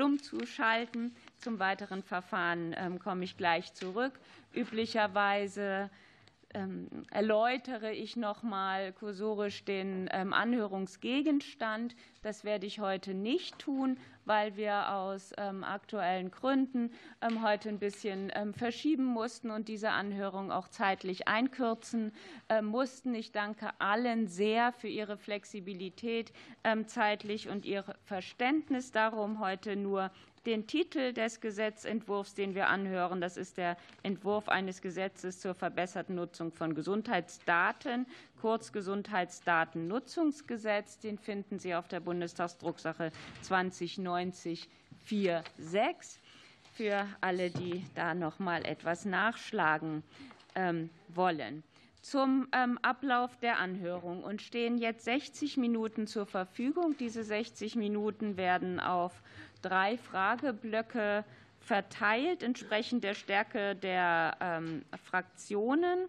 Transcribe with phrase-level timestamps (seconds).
[0.00, 1.14] stumm zu schalten.
[1.40, 4.18] Zum weiteren Verfahren ähm, komme ich gleich zurück.
[4.54, 5.90] Üblicherweise
[6.54, 11.94] ähm, erläutere ich noch mal kursorisch den ähm, Anhörungsgegenstand.
[12.22, 16.92] Das werde ich heute nicht tun, weil wir aus ähm, aktuellen Gründen
[17.42, 22.12] heute ein bisschen verschieben mussten und diese Anhörung auch zeitlich einkürzen
[22.62, 23.14] mussten.
[23.14, 26.32] Ich danke allen sehr für ihre Flexibilität
[26.86, 30.10] zeitlich und ihr Verständnis darum, heute nur
[30.46, 33.20] den Titel des Gesetzentwurfs, den wir anhören.
[33.20, 38.06] Das ist der Entwurf eines Gesetzes zur verbesserten Nutzung von Gesundheitsdaten,
[38.40, 40.98] kurz Gesundheitsdatennutzungsgesetz.
[40.98, 43.12] Den finden Sie auf der Bundestagsdrucksache
[43.42, 44.66] 2090
[45.06, 46.20] 46
[46.72, 50.02] für alle, die da noch mal etwas nachschlagen
[50.54, 51.62] ähm, wollen
[52.02, 56.96] zum ähm, Ablauf der Anhörung und stehen jetzt 60 Minuten zur Verfügung.
[56.98, 59.22] Diese 60 Minuten werden auf
[59.62, 61.24] drei Frageblöcke
[61.60, 66.08] verteilt, entsprechend der Stärke der ähm, Fraktionen.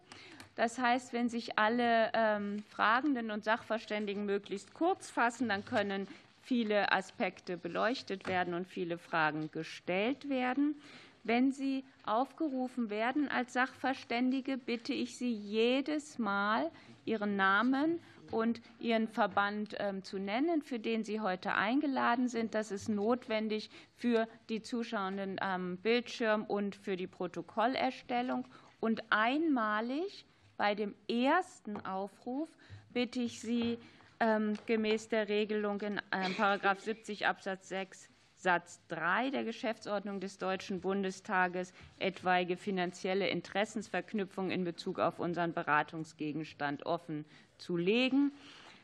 [0.56, 6.08] Das heißt, wenn sich alle ähm, Fragenden und Sachverständigen möglichst kurz fassen, dann können
[6.42, 10.76] viele Aspekte beleuchtet werden und viele Fragen gestellt werden.
[11.24, 16.72] Wenn Sie aufgerufen werden als Sachverständige, bitte ich Sie jedes Mal,
[17.06, 18.00] Ihren Namen
[18.32, 22.56] und Ihren Verband ähm, zu nennen, für den Sie heute eingeladen sind.
[22.56, 28.48] Das ist notwendig für die Zuschauenden am Bildschirm und für die Protokollerstellung.
[28.80, 30.26] Und einmalig
[30.58, 32.50] bei dem ersten Aufruf
[32.94, 33.78] bitte ich Sie,
[34.20, 36.00] ähm, gemäß der Regelung in§
[36.80, 38.10] 70 Absatz 6
[38.42, 46.88] Satz 3 der Geschäftsordnung des Deutschen Bundestages etwaige finanzielle Interessensverknüpfung in Bezug auf unseren Beratungsgegenstand
[46.88, 47.26] offen
[47.62, 48.32] zu legen.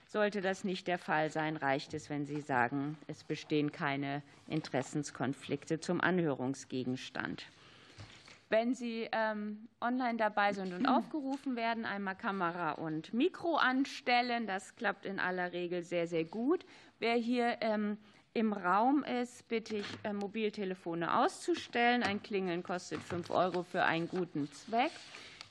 [0.08, 5.82] Sollte das nicht der Fall sein, reicht es, wenn Sie sagen, es bestehen keine Interessenskonflikte
[5.82, 7.46] zum Anhörungsgegenstand.
[8.50, 14.48] Wenn Sie ähm, online dabei sind und aufgerufen werden, einmal Kamera und Mikro anstellen.
[14.48, 16.66] Das klappt in aller Regel sehr, sehr gut.
[17.00, 17.98] Wer hier ähm,
[18.34, 22.04] im Raum ist, bitte ich, äh, Mobiltelefone auszustellen.
[22.04, 24.92] Ein Klingeln kostet 5 Euro für einen guten Zweck.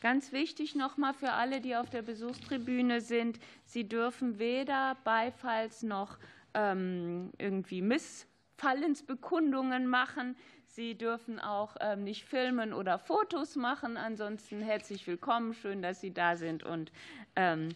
[0.01, 6.19] Ganz wichtig nochmal für alle, die auf der Besuchstribüne sind, Sie dürfen weder Beifalls noch
[6.55, 10.37] ähm, irgendwie Missfallensbekundungen machen.
[10.67, 13.97] Sie dürfen auch ähm, nicht filmen oder Fotos machen.
[13.97, 15.55] Ansonsten herzlich willkommen.
[15.55, 16.93] Schön, dass Sie da sind und
[17.35, 17.71] ähm,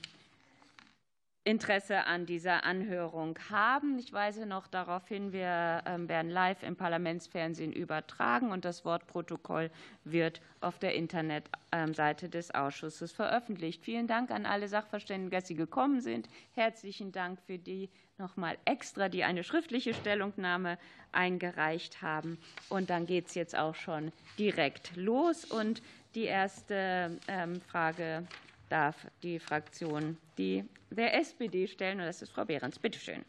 [1.44, 3.98] Interesse an dieser Anhörung haben.
[3.98, 9.70] Ich weise noch darauf hin, wir ähm, werden live im Parlamentsfernsehen übertragen und das Wortprotokoll
[10.04, 13.82] wird auf der Internetseite des Ausschusses veröffentlicht.
[13.82, 16.28] Vielen Dank an alle Sachverständigen, dass Sie gekommen sind.
[16.52, 20.76] Herzlichen Dank für die nochmal extra, die eine schriftliche Stellungnahme
[21.10, 22.36] eingereicht haben.
[22.68, 25.46] Und dann geht es jetzt auch schon direkt los.
[25.46, 25.80] Und
[26.14, 28.26] die erste ähm, Frage
[28.70, 32.00] darf die Fraktion die der SPD stellen.
[32.00, 32.78] Und das ist Frau Behrens.
[32.78, 33.25] Bitte schön.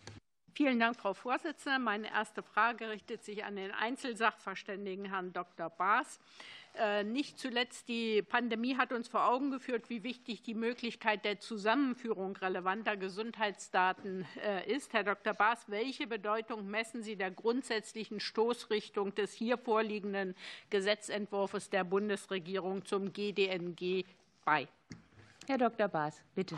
[0.53, 1.79] Vielen Dank, Frau Vorsitzende.
[1.79, 5.69] Meine erste Frage richtet sich an den Einzelsachverständigen, Herrn Dr.
[5.69, 6.19] Baas.
[6.77, 11.39] Äh, nicht zuletzt die Pandemie hat uns vor Augen geführt, wie wichtig die Möglichkeit der
[11.39, 14.93] Zusammenführung relevanter Gesundheitsdaten äh, ist.
[14.93, 15.33] Herr Dr.
[15.33, 20.35] Baas, welche Bedeutung messen Sie der grundsätzlichen Stoßrichtung des hier vorliegenden
[20.69, 24.05] Gesetzentwurfs der Bundesregierung zum GDNG
[24.45, 24.67] bei?
[25.47, 25.87] Herr Dr.
[25.87, 26.55] Baas, bitte.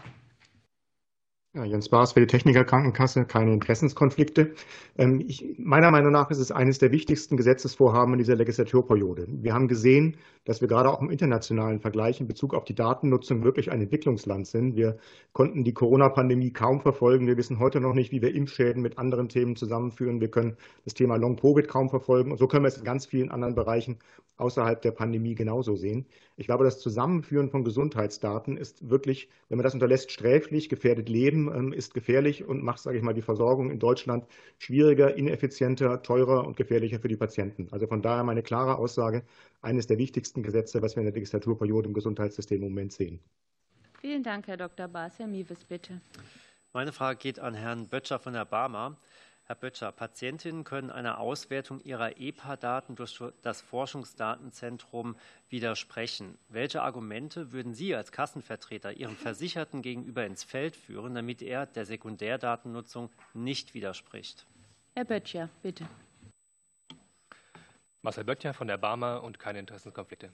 [1.56, 4.56] Ja, Jens Baas für die Technikerkrankenkasse, keine Interessenskonflikte.
[4.98, 9.28] Ähm, ich, meiner Meinung nach ist es eines der wichtigsten Gesetzesvorhaben in dieser Legislaturperiode.
[9.30, 13.44] Wir haben gesehen, dass wir gerade auch im internationalen Vergleich in Bezug auf die Datennutzung
[13.44, 14.76] wirklich ein Entwicklungsland sind.
[14.76, 14.98] Wir
[15.32, 17.28] konnten die Corona-Pandemie kaum verfolgen.
[17.28, 20.22] Wir wissen heute noch nicht, wie wir Impfschäden mit anderen Themen zusammenführen.
[20.22, 22.32] Wir können das Thema Long-Covid kaum verfolgen.
[22.32, 24.00] Und so können wir es in ganz vielen anderen Bereichen
[24.38, 26.08] außerhalb der Pandemie genauso sehen.
[26.36, 31.43] Ich glaube, das Zusammenführen von Gesundheitsdaten ist wirklich, wenn man das unterlässt, sträflich, gefährdet Leben,
[31.48, 34.26] ähm, ist gefährlich und macht, sage ich mal, die Versorgung in Deutschland
[34.60, 37.68] schwieriger, ineffizienter, teurer und gefährlicher für die Patienten.
[37.72, 39.24] Also von daher meine klare Aussage,
[39.62, 43.20] eines der wichtigsten Gesetze, was wir in der Legislaturperiode im Gesundheitssystem im Moment sehen.
[44.00, 44.88] Vielen Dank, Herr Dr.
[44.88, 45.18] Baas.
[45.18, 46.02] Herr Miewes, bitte.
[46.74, 48.98] Meine Frage geht an Herrn Böttcher von der Barmer.
[49.46, 55.18] Herr Böttcher, Patientinnen können einer Auswertung ihrer EPA-Daten durch das Forschungsdatenzentrum
[55.50, 56.38] widersprechen.
[56.48, 61.86] Welche Argumente würden Sie als Kassenvertreter Ihrem Versicherten gegenüber ins Feld führen, damit er der
[61.86, 64.46] Sekundärdatennutzung nicht widerspricht?
[64.96, 65.86] Herr Böttcher, bitte.
[68.02, 70.30] Marcel Böttcher von der Barmer und keine Interessenkonflikte.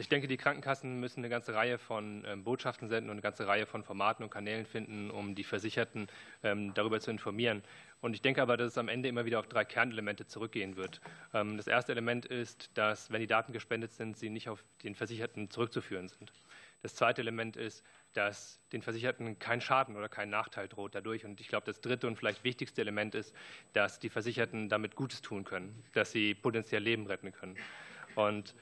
[0.00, 3.46] Ich denke, die Krankenkassen müssen eine ganze Reihe von ähm, Botschaften senden und eine ganze
[3.46, 6.08] Reihe von Formaten und Kanälen finden, um die Versicherten
[6.42, 7.62] ähm, darüber zu informieren.
[8.00, 11.02] Und ich denke aber, dass es am Ende immer wieder auf drei Kernelemente zurückgehen wird.
[11.34, 14.94] Ähm, das erste Element ist, dass, wenn die Daten gespendet sind, sie nicht auf den
[14.94, 16.32] Versicherten zurückzuführen sind.
[16.80, 21.26] Das zweite Element ist, dass den Versicherten kein Schaden oder kein Nachteil droht dadurch.
[21.26, 23.34] Und ich glaube, das dritte und vielleicht wichtigste Element ist,
[23.74, 27.58] dass die Versicherten damit Gutes tun können, dass sie potenziell Leben retten können.
[28.14, 28.54] Und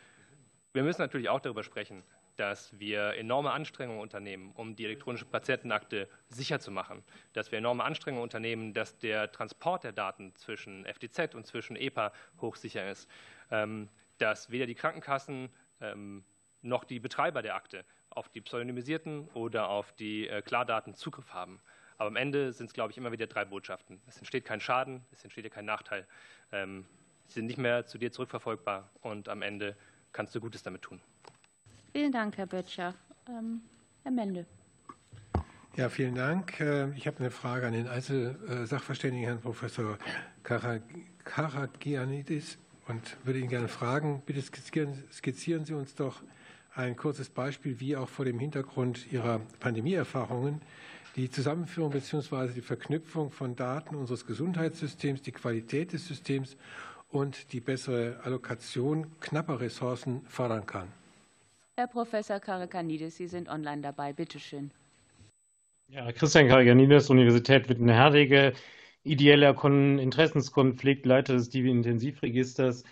[0.79, 2.05] wir müssen natürlich auch darüber sprechen,
[2.37, 7.03] dass wir enorme Anstrengungen unternehmen, um die elektronische Patientenakte sicher zu machen,
[7.33, 12.13] dass wir enorme Anstrengungen unternehmen, dass der Transport der Daten zwischen FDZ und zwischen EPA
[12.41, 13.11] hochsicher ist,
[13.51, 13.89] ähm,
[14.19, 15.49] dass weder die Krankenkassen
[15.81, 16.23] ähm,
[16.63, 21.59] noch die Betreiber der Akte auf die pseudonymisierten oder auf die äh, Klardaten Zugriff haben.
[21.97, 24.01] Aber am Ende sind es, glaube ich, immer wieder drei Botschaften.
[24.07, 26.07] Es entsteht kein Schaden, es entsteht kein Nachteil.
[26.53, 26.87] Ähm,
[27.27, 29.77] sie sind nicht mehr zu dir zurückverfolgbar und am Ende
[30.13, 31.01] kannst du Gutes damit tun.
[31.93, 32.95] Vielen Dank, Herr Böttcher.
[33.29, 33.63] Ähm,
[34.03, 34.47] Herr Mende.
[35.77, 36.61] Ja, vielen Dank.
[36.61, 39.99] Äh, ich habe eine Frage an den Einzelsachverständigen, Herrn Professor
[41.25, 42.59] Karagianidis,
[42.89, 46.23] und würde ihn gerne fragen, bitte skizzieren, skizzieren Sie uns doch
[46.75, 50.63] ein kurzes Beispiel, wie auch vor dem Hintergrund Ihrer Pandemieerfahrungen
[51.17, 52.53] die Zusammenführung bzw.
[52.55, 56.57] die Verknüpfung von Daten unseres Gesundheitssystems, die Qualität des Systems
[57.11, 60.89] und die bessere Allokation knapper Ressourcen fördern kann.
[61.77, 64.13] Herr Professor Karakanidis, Sie sind online dabei.
[64.13, 64.71] Bitte schön.
[65.89, 68.53] Ja, Christian Karakanidis, Universität Wittenherdecke,
[69.05, 72.85] ideeller Interessenskonflikt, Leiter des Divi-Intensivregisters.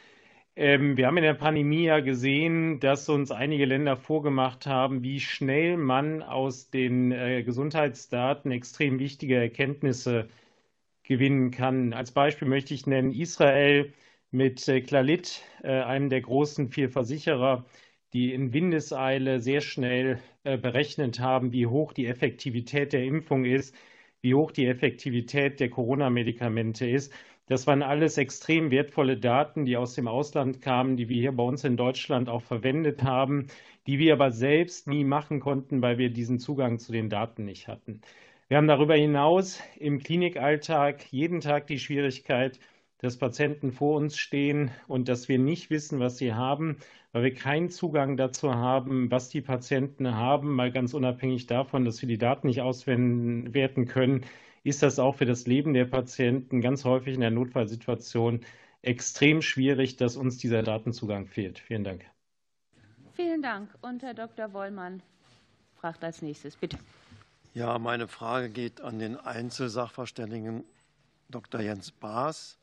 [0.54, 5.20] Ähm, wir haben in der Pandemie ja gesehen, dass uns einige Länder vorgemacht haben, wie
[5.20, 10.28] schnell man aus den äh, Gesundheitsdaten extrem wichtige Erkenntnisse
[11.02, 11.92] gewinnen kann.
[11.92, 13.92] Als Beispiel möchte ich nennen Israel
[14.36, 17.64] mit äh, Clalit, äh, einem der großen vier Versicherer,
[18.12, 23.74] die in Windeseile sehr schnell äh, berechnet haben, wie hoch die Effektivität der Impfung ist,
[24.20, 27.12] wie hoch die Effektivität der Corona-Medikamente ist.
[27.46, 31.44] Das waren alles extrem wertvolle Daten, die aus dem Ausland kamen, die wir hier bei
[31.44, 33.46] uns in Deutschland auch verwendet haben,
[33.86, 37.68] die wir aber selbst nie machen konnten, weil wir diesen Zugang zu den Daten nicht
[37.68, 38.00] hatten.
[38.48, 42.58] Wir haben darüber hinaus im Klinikalltag jeden Tag die Schwierigkeit,
[42.98, 46.78] dass Patienten vor uns stehen und dass wir nicht wissen, was sie haben,
[47.12, 52.00] weil wir keinen Zugang dazu haben, was die Patienten haben, mal ganz unabhängig davon, dass
[52.00, 54.24] wir die Daten nicht auswerten können,
[54.64, 58.40] ist das auch für das Leben der Patienten ganz häufig in der Notfallsituation
[58.82, 61.58] extrem schwierig, dass uns dieser Datenzugang fehlt.
[61.58, 62.04] Vielen Dank.
[63.14, 63.70] Vielen Dank.
[63.82, 64.52] Und Herr Dr.
[64.52, 65.02] Wollmann
[65.76, 66.56] fragt als nächstes.
[66.56, 66.78] Bitte.
[67.54, 70.64] Ja, meine Frage geht an den Einzelsachverständigen
[71.30, 71.60] Dr.
[71.60, 72.58] Jens Baas.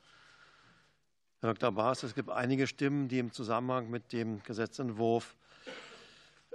[1.44, 1.74] Herr Dr.
[1.74, 5.36] Baas, es gibt einige Stimmen, die im Zusammenhang mit dem Gesetzentwurf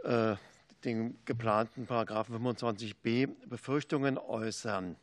[0.02, 0.34] äh,
[0.82, 4.96] den geplanten Paragraphen 25b Befürchtungen äußern.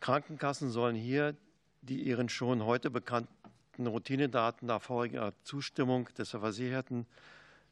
[0.00, 1.34] Krankenkassen sollen hier
[1.80, 7.06] die ihren schon heute bekannten Routinedaten nach voriger Zustimmung des Versicherten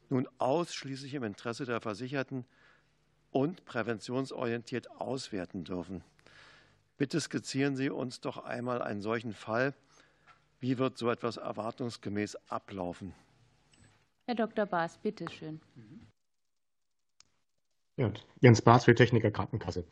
[0.09, 2.43] nun ausschließlich im Interesse der Versicherten
[3.29, 6.03] und präventionsorientiert auswerten dürfen.
[6.97, 9.75] Bitte skizzieren Sie uns doch einmal einen solchen Fall,
[10.65, 13.13] wie wird so etwas erwartungsgemäß ablaufen?
[14.25, 14.65] Herr Dr.
[14.65, 15.61] Baas, bitte schön.
[17.97, 18.11] Ja,
[18.41, 19.85] Jens Baas für Techniker Krankenkasse.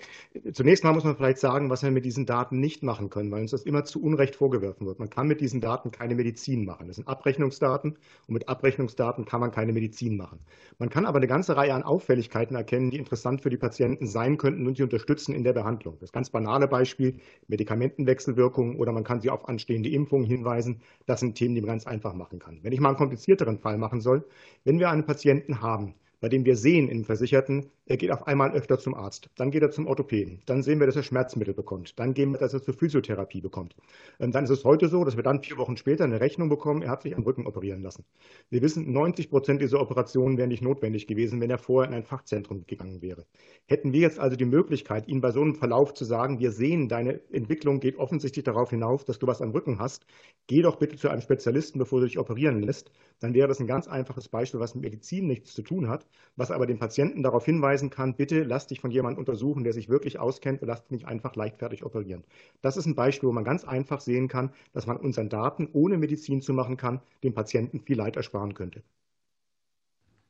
[0.52, 3.40] Zunächst mal muss man vielleicht sagen, was wir mit diesen Daten nicht machen können, weil
[3.40, 5.00] uns das immer zu Unrecht vorgeworfen wird.
[5.00, 6.88] Man kann mit diesen Daten keine Medizin machen.
[6.88, 10.40] Das sind Abrechnungsdaten und mit Abrechnungsdaten kann man keine Medizin machen.
[10.80, 14.36] Man kann aber eine ganze Reihe an Auffälligkeiten erkennen, die interessant für die Patienten sein
[14.36, 15.95] könnten und sie unterstützen in der Behandlung.
[16.02, 20.81] Das ganz banale Beispiel, Medikamentenwechselwirkungen oder man kann sie auf anstehende Impfungen hinweisen.
[21.06, 22.60] Das sind Themen, die man ganz einfach machen kann.
[22.64, 24.28] Wenn ich mal einen komplizierteren Fall machen soll,
[24.66, 28.52] wenn wir einen Patienten haben, bei dem wir sehen im Versicherten, er geht auf einmal
[28.54, 29.30] öfter zum Arzt.
[29.35, 30.42] Dann geht er zum Orthopäden.
[30.45, 31.99] Dann sehen wir, dass er Schmerzmittel bekommt.
[31.99, 33.75] Dann gehen wir, dass er zur Physiotherapie bekommt.
[34.21, 36.81] Ähm, dann ist es heute so, dass wir dann vier Wochen später eine Rechnung bekommen,
[36.81, 38.06] er hat sich am Rücken operieren lassen.
[38.49, 42.06] Wir wissen, 90 Prozent dieser Operationen wären nicht notwendig gewesen, wenn er vorher in ein
[42.06, 43.25] Fachzentrum gegangen wäre.
[43.66, 46.87] Hätten wir jetzt also die Möglichkeit, ihm bei so einem Verlauf zu sagen, wir sehen,
[46.87, 50.06] deine Entwicklung geht offensichtlich darauf hinauf, dass du was am Rücken hast,
[50.47, 53.68] geh doch bitte zu einem Spezialisten, bevor du dich operieren lässt, dann wäre das ein
[53.68, 57.45] ganz einfaches Beispiel, was mit Medizin nichts zu tun hat, was aber den Patienten darauf
[57.73, 60.92] hinweisen kann, bitte lass dich von jemandem untersuchen, der sich wirklich auskennt und lass dich
[60.92, 62.23] nicht einfach leichtfertig operieren.
[62.61, 65.97] Das ist ein Beispiel, wo man ganz einfach sehen kann, dass man unseren Daten, ohne
[65.97, 68.83] Medizin zu machen kann, dem Patienten viel Leid ersparen könnte.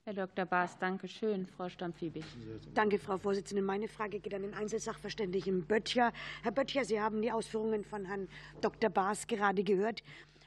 [0.06, 0.46] Herr Dr.
[0.46, 1.48] Baas, danke schön.
[1.48, 2.26] Frau Stampfiebig.
[2.74, 3.62] Danke, Frau Vorsitzende.
[3.62, 6.12] Meine Frage geht an den Einzelsachverständigen Böttcher.
[6.44, 8.28] Herr Böttcher, Sie haben die Ausführungen von Herrn
[8.60, 8.90] Dr.
[8.90, 10.04] Baas gerade gehört.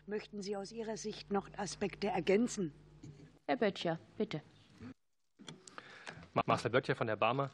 [0.06, 2.72] Möchten Sie aus Ihrer Sicht noch Aspekte ergänzen?
[3.46, 4.42] Herr Böttcher, bitte.
[6.45, 7.50] Marcel Böttcher von der Barmer.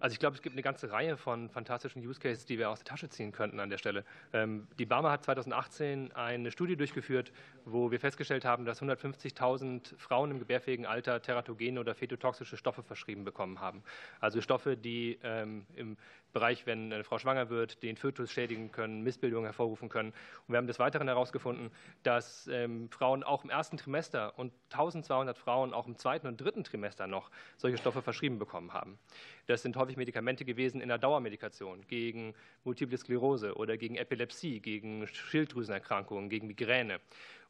[0.00, 2.80] Also ich glaube, es gibt eine ganze Reihe von fantastischen Use Cases, die wir aus
[2.80, 4.04] der Tasche ziehen könnten an der Stelle.
[4.32, 7.32] Ähm, die Barmer hat 2018 eine Studie durchgeführt,
[7.64, 13.24] wo wir festgestellt haben, dass 150.000 Frauen im gebärfähigen Alter teratogene oder fetotoxische Stoffe verschrieben
[13.24, 13.84] bekommen haben.
[14.20, 15.96] Also Stoffe, die ähm, im
[16.32, 20.10] Bereich, wenn eine Frau schwanger wird, den Fötus schädigen können, Missbildungen hervorrufen können.
[20.46, 21.70] Und wir haben des Weiteren herausgefunden,
[22.02, 26.64] dass ähm, Frauen auch im ersten Trimester und 1200 Frauen auch im zweiten und dritten
[26.64, 28.98] Trimester noch solche Stoffe verschrieben bekommen haben.
[29.46, 32.34] Das sind häufig Medikamente gewesen in der Dauermedikation gegen
[32.64, 37.00] Multiple Sklerose oder gegen Epilepsie, gegen Schilddrüsenerkrankungen, gegen Migräne.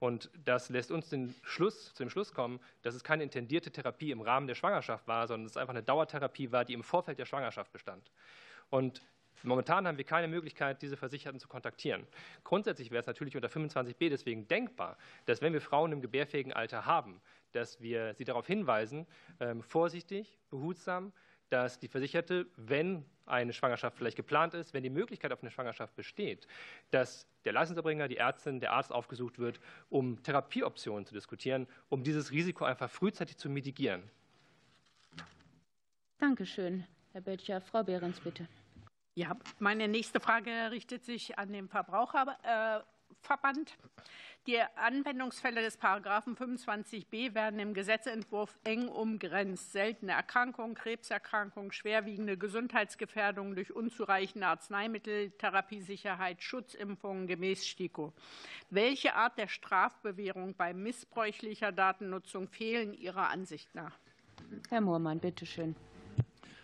[0.02, 4.10] Und das lässt uns den Schluss, zu dem Schluss kommen, dass es keine intendierte Therapie
[4.10, 7.24] im Rahmen der Schwangerschaft war, sondern es einfach eine Dauertherapie war, die im Vorfeld der
[7.24, 8.10] Schwangerschaft bestand.
[8.72, 9.02] Und
[9.44, 12.06] Momentan haben wir keine Möglichkeit, diese Versicherten zu kontaktieren.
[12.44, 16.86] Grundsätzlich wäre es natürlich unter 25b deswegen denkbar, dass wenn wir Frauen im gebärfähigen Alter
[16.86, 19.06] haben, dass wir sie darauf hinweisen,
[19.40, 21.12] ähm, vorsichtig, behutsam,
[21.48, 25.94] dass die Versicherte, wenn eine Schwangerschaft vielleicht geplant ist, wenn die Möglichkeit auf eine Schwangerschaft
[25.96, 26.46] besteht,
[26.90, 29.60] dass der Leistungserbringer, die Ärztin, der Arzt aufgesucht wird,
[29.90, 34.02] um Therapieoptionen zu diskutieren, um dieses Risiko einfach frühzeitig zu mitigieren.
[36.18, 37.60] Dankeschön, Herr Böttcher.
[37.60, 38.46] Frau Behrens, bitte.
[39.14, 43.76] Ja, meine nächste Frage richtet sich an den Verbraucherverband.
[44.46, 49.70] Die Anwendungsfälle des Paragraphen 25b werden im Gesetzentwurf eng umgrenzt.
[49.70, 58.14] Seltene Erkrankungen, Krebserkrankungen, schwerwiegende Gesundheitsgefährdungen durch unzureichende Arzneimittel, Therapiesicherheit, Schutzimpfungen gemäß STIKO.
[58.70, 63.98] Welche Art der Strafbewährung bei missbräuchlicher Datennutzung fehlen Ihrer Ansicht nach?
[64.70, 65.76] Herr Moormann, bitteschön.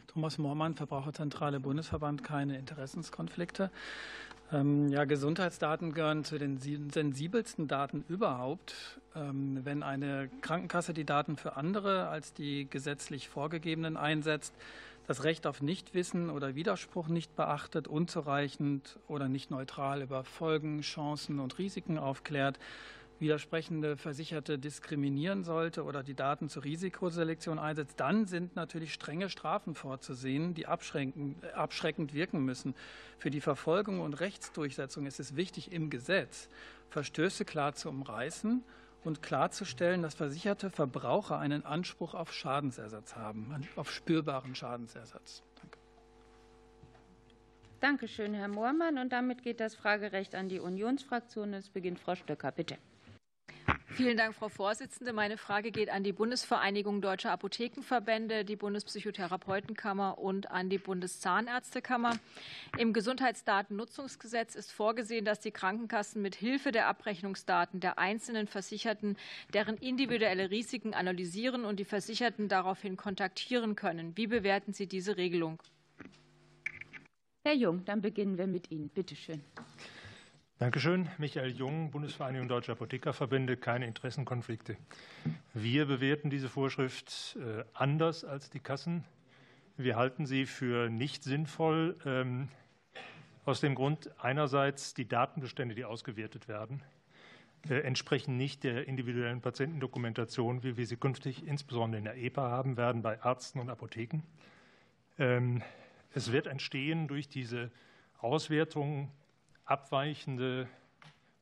[0.09, 3.71] Thomas Moormann, Verbraucherzentrale Bundesverband, keine Interessenskonflikte.
[4.51, 9.01] Ähm, ja, Gesundheitsdaten gehören zu den sensibelsten Daten überhaupt.
[9.15, 14.55] Ähm, wenn eine Krankenkasse die Daten für andere als die gesetzlich vorgegebenen einsetzt,
[15.07, 21.39] das Recht auf Nichtwissen oder Widerspruch nicht beachtet, unzureichend oder nicht neutral über Folgen, Chancen
[21.39, 22.59] und Risiken aufklärt,
[23.21, 29.75] widersprechende Versicherte diskriminieren sollte oder die Daten zur Risikoselektion einsetzt, dann sind natürlich strenge Strafen
[29.75, 32.75] vorzusehen, die abschreckend wirken müssen.
[33.19, 36.49] Für die Verfolgung und Rechtsdurchsetzung ist es wichtig, im Gesetz
[36.91, 38.63] Verstöße klar zu umreißen
[39.05, 45.43] und klarzustellen, dass versicherte Verbraucher einen Anspruch auf Schadensersatz haben, auf spürbaren Schadensersatz.
[45.61, 45.79] Danke.
[47.81, 48.99] Dankeschön, Herr Moormann.
[48.99, 51.55] Und damit geht das Fragerecht an die Unionsfraktion.
[51.55, 52.79] Es beginnt Frau Stöcker, bitte.
[53.99, 55.13] Vielen Dank, Frau Vorsitzende.
[55.13, 62.17] Meine Frage geht an die Bundesvereinigung Deutscher Apothekenverbände, die Bundespsychotherapeutenkammer und an die Bundeszahnärztekammer.
[62.79, 69.17] Im Gesundheitsdatennutzungsgesetz ist vorgesehen, dass die Krankenkassen mit Hilfe der Abrechnungsdaten der einzelnen Versicherten
[69.53, 74.17] deren individuelle Risiken analysieren und die Versicherten daraufhin kontaktieren können.
[74.17, 75.61] Wie bewerten Sie diese Regelung?
[77.45, 78.91] Herr Jung, dann beginnen wir mit Ihnen.
[78.91, 79.43] Bitte schön.
[80.59, 81.09] Dankeschön.
[81.19, 84.77] Michael Jung, Bundesvereinigung Deutscher Apothekerverbände, keine Interessenkonflikte.
[85.55, 89.05] Wir bewerten diese Vorschrift äh, anders als die Kassen.
[89.77, 92.49] Wir halten sie für nicht sinnvoll, ähm,
[93.45, 96.83] aus dem Grund einerseits die Datenbestände, die ausgewertet werden,
[97.71, 102.77] äh, entsprechen nicht der individuellen Patientendokumentation, wie wir sie künftig insbesondere in der EPA haben
[102.77, 104.25] werden bei Ärzten und Apotheken.
[105.21, 105.63] Ähm,
[106.15, 107.71] es wird entstehen durch diese
[108.19, 109.13] Auswertung
[109.69, 110.69] abweichende,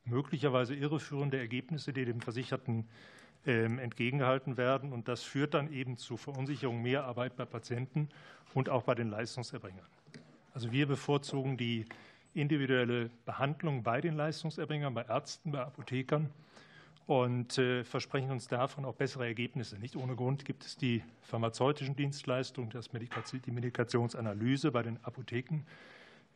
[0.05, 2.87] möglicherweise irreführende Ergebnisse, die dem Versicherten
[3.45, 4.93] ähm, entgegengehalten werden.
[4.93, 8.09] Und das führt dann eben zu Verunsicherung, Mehrarbeit bei Patienten
[8.53, 9.85] und auch bei den Leistungserbringern.
[10.53, 11.85] Also wir bevorzugen die
[12.33, 16.29] individuelle Behandlung bei den Leistungserbringern, bei Ärzten, bei Apothekern
[17.07, 19.79] und äh, versprechen uns davon auch bessere Ergebnisse.
[19.79, 25.63] Nicht ohne Grund gibt es die pharmazeutischen Dienstleistungen, die Medikationsanalyse bei den Apotheken.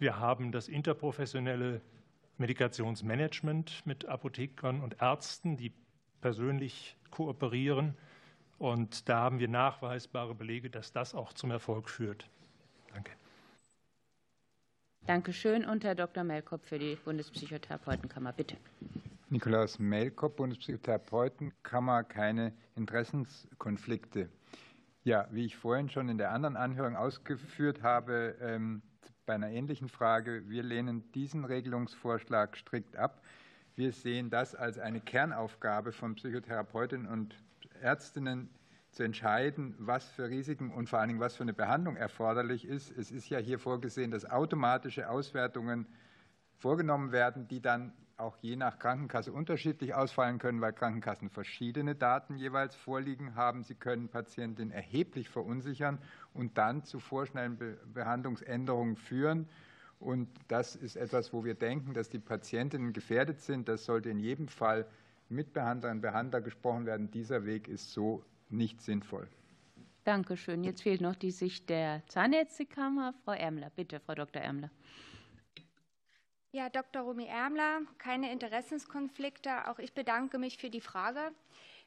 [0.01, 1.79] Wir haben das interprofessionelle
[2.39, 5.71] Medikationsmanagement mit Apothekern und Ärzten, die
[6.21, 7.95] persönlich kooperieren.
[8.57, 12.27] Und da haben wir nachweisbare Belege, dass das auch zum Erfolg führt.
[12.91, 13.11] Danke.
[15.05, 15.65] Dankeschön.
[15.65, 16.23] Und Herr Dr.
[16.23, 18.57] Melkop für die Bundespsychotherapeutenkammer, bitte.
[19.29, 24.29] Nikolaus Melkop, Bundespsychotherapeutenkammer, keine Interessenskonflikte.
[25.03, 28.81] Ja, wie ich vorhin schon in der anderen Anhörung ausgeführt habe, ähm,
[29.31, 30.43] bei einer ähnlichen Frage.
[30.49, 33.21] Wir lehnen diesen Regelungsvorschlag strikt ab.
[33.77, 37.33] Wir sehen das als eine Kernaufgabe von Psychotherapeutinnen und
[37.81, 38.49] Ärztinnen
[38.91, 42.91] zu entscheiden, was für Risiken und vor allen Dingen was für eine Behandlung erforderlich ist.
[42.91, 45.87] Es ist ja hier vorgesehen, dass automatische Auswertungen
[46.57, 52.37] vorgenommen werden, die dann auch je nach Krankenkasse unterschiedlich ausfallen können, weil Krankenkassen verschiedene Daten
[52.37, 53.63] jeweils vorliegen haben.
[53.63, 55.99] Sie können Patientinnen erheblich verunsichern
[56.33, 57.57] und dann zu vorschnellen
[57.93, 59.49] Behandlungsänderungen führen.
[59.99, 63.67] Und das ist etwas, wo wir denken, dass die Patientinnen gefährdet sind.
[63.67, 64.85] Das sollte in jedem Fall
[65.29, 67.11] mit Behandlerinnen und Behandlern gesprochen werden.
[67.11, 69.27] Dieser Weg ist so nicht sinnvoll.
[70.03, 70.63] Danke schön.
[70.63, 73.13] Jetzt fehlt noch die Sicht der Zahnärztekammer.
[73.23, 74.41] Frau Ärmler, bitte, Frau Dr.
[74.41, 74.71] Ärmler.
[76.53, 77.03] Ja, Dr.
[77.03, 79.69] Rumi Ärmler, keine Interessenskonflikte.
[79.69, 81.31] Auch ich bedanke mich für die Frage.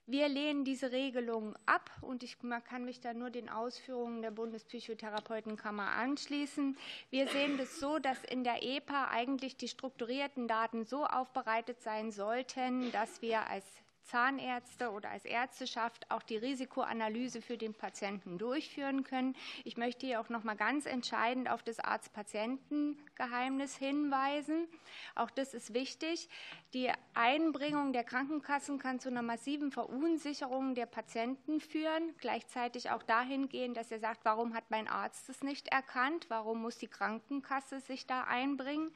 [0.06, 5.90] Wir lehnen diese Regelung ab und ich kann mich da nur den Ausführungen der Bundespsychotherapeutenkammer
[5.90, 6.78] anschließen.
[7.10, 12.10] Wir sehen das so, dass in der EPA eigentlich die strukturierten Daten so aufbereitet sein
[12.10, 13.66] sollten, dass wir als
[14.04, 19.34] Zahnärzte oder als Ärzteschaft auch die Risikoanalyse für den Patienten durchführen können.
[19.64, 24.68] Ich möchte hier auch noch mal ganz entscheidend auf das Arzt-Patienten-Geheimnis hinweisen.
[25.14, 26.28] Auch das ist wichtig.
[26.74, 32.16] Die Einbringung der Krankenkassen kann zu einer massiven Verunsicherung der Patienten führen.
[32.18, 36.26] Gleichzeitig auch dahingehend, dass er sagt, warum hat mein Arzt es nicht erkannt?
[36.30, 38.90] Warum muss die Krankenkasse sich da einbringen?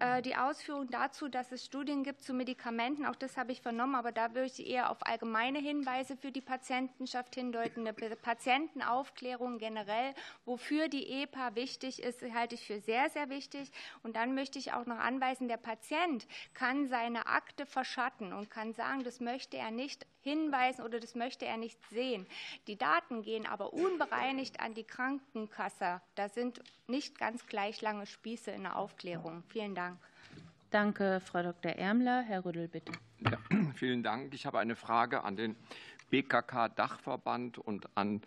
[0.00, 3.94] Äh, die Ausführung dazu, dass es Studien gibt zu Medikamenten, auch das habe ich vernommen,
[3.94, 7.86] aber da würde ich eher auf allgemeine Hinweise für die Patientenschaft hindeuten.
[7.86, 10.12] Eine Patientenaufklärung generell,
[10.44, 13.70] wofür die EPA wichtig ist, halte ich für sehr, sehr wichtig.
[14.02, 18.72] Und dann möchte ich auch noch anweisen, der Patient kann seine Akte verschatten und kann
[18.72, 22.26] sagen, das möchte er nicht hinweisen oder das möchte er nicht sehen.
[22.66, 26.00] Die Daten gehen aber unbereinigt an die Krankenkasse.
[26.14, 29.42] Da sind nicht ganz gleich lange Spieße in der Aufklärung.
[29.48, 29.98] Vielen Dank.
[30.70, 31.72] Danke, Frau Dr.
[31.72, 32.22] Ärmler.
[32.22, 32.92] Herr Rüdel, bitte.
[33.20, 33.38] Ja,
[33.74, 34.32] vielen Dank.
[34.32, 35.56] Ich habe eine Frage an den
[36.10, 38.22] BKK-Dachverband und an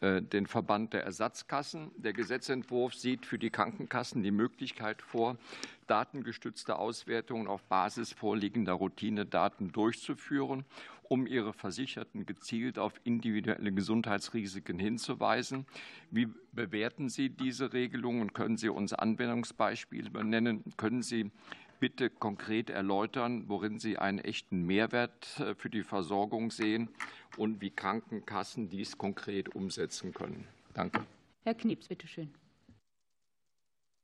[0.00, 1.90] äh, den Verband der Ersatzkassen.
[1.96, 5.36] Der Gesetzentwurf sieht für die Krankenkassen die Möglichkeit vor,
[5.86, 10.64] datengestützte Auswertungen auf Basis vorliegender Routinedaten durchzuführen,
[11.02, 15.66] um ihre Versicherten gezielt auf individuelle Gesundheitsrisiken hinzuweisen.
[16.10, 20.64] Wie bewerten Sie diese Regelung und können Sie uns Anwendungsbeispiele benennen?
[20.76, 21.30] Können Sie
[21.78, 26.88] bitte konkret erläutern, worin Sie einen echten Mehrwert äh, für die Versorgung sehen
[27.36, 30.46] und wie Krankenkassen dies konkret umsetzen können.
[30.74, 31.04] Danke.
[31.44, 32.32] Herr Knieps, bitte schön.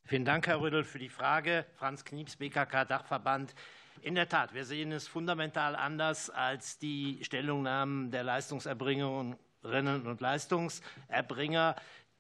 [0.05, 1.65] Vielen Dank, Herr Rödel, für die Frage.
[1.77, 3.55] Franz Knieps, BKK Dachverband.
[4.03, 11.77] In der Tat, wir sehen es fundamental anders als die Stellungnahmen der Leistungserbringerinnen und Leistungserbringer.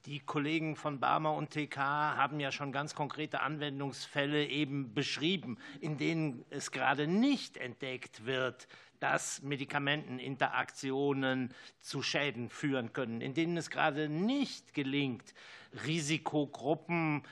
[0.06, 5.98] Die Kollegen von Barmer und TK haben ja schon ganz konkrete Anwendungsfälle eben beschrieben, in
[5.98, 8.68] denen es gerade nicht entdeckt wird,
[9.00, 15.34] dass Medikamenteninteraktionen zu Schäden führen können, in denen es gerade nicht gelingt,
[15.84, 17.24] Risikogruppen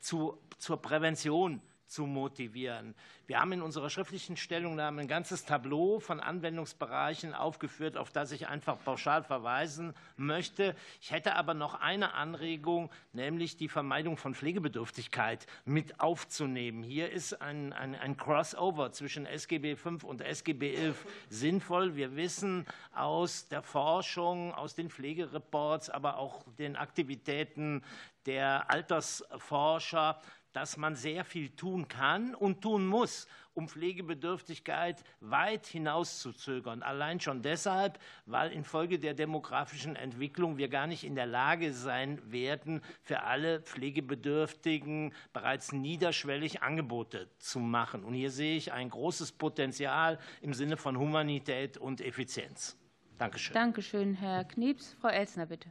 [0.00, 2.94] zu, zur Prävention zu motivieren.
[3.26, 8.48] Wir haben in unserer schriftlichen Stellungnahme ein ganzes Tableau von Anwendungsbereichen aufgeführt, auf das ich
[8.48, 10.76] einfach pauschal verweisen möchte.
[11.00, 16.82] Ich hätte aber noch eine Anregung, nämlich die Vermeidung von Pflegebedürftigkeit mit aufzunehmen.
[16.82, 20.94] Hier ist ein, ein, ein Crossover zwischen SGB V und SGB XI
[21.30, 21.96] sinnvoll.
[21.96, 27.82] Wir wissen aus der Forschung, aus den Pflegereports, aber auch den Aktivitäten
[28.26, 30.20] der Altersforscher,
[30.52, 36.82] dass man sehr viel tun kann und tun muss, um Pflegebedürftigkeit weit hinauszuzögern.
[36.82, 42.20] Allein schon deshalb, weil infolge der demografischen Entwicklung wir gar nicht in der Lage sein
[42.32, 48.02] werden, für alle Pflegebedürftigen bereits niederschwellig Angebote zu machen.
[48.02, 52.78] Und hier sehe ich ein großes Potenzial im Sinne von Humanität und Effizienz.
[53.18, 53.52] Dankeschön.
[53.52, 54.96] Dankeschön, Herr Knieps.
[55.00, 55.70] Frau Elsner, bitte.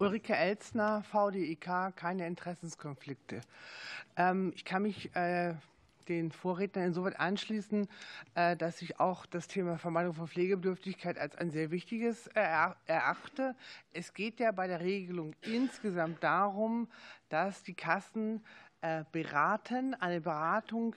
[0.00, 3.42] Ulrike Elzner, VDIK, keine Interessenskonflikte.
[4.16, 5.52] Ähm, ich kann mich äh,
[6.08, 7.86] den Vorrednern insoweit anschließen,
[8.34, 13.54] äh, dass ich auch das Thema Vermeidung von Pflegebedürftigkeit als ein sehr wichtiges erachte.
[13.92, 16.88] Es geht ja bei der Regelung insgesamt darum,
[17.28, 18.42] dass die Kassen
[18.80, 20.96] äh, beraten, eine Beratung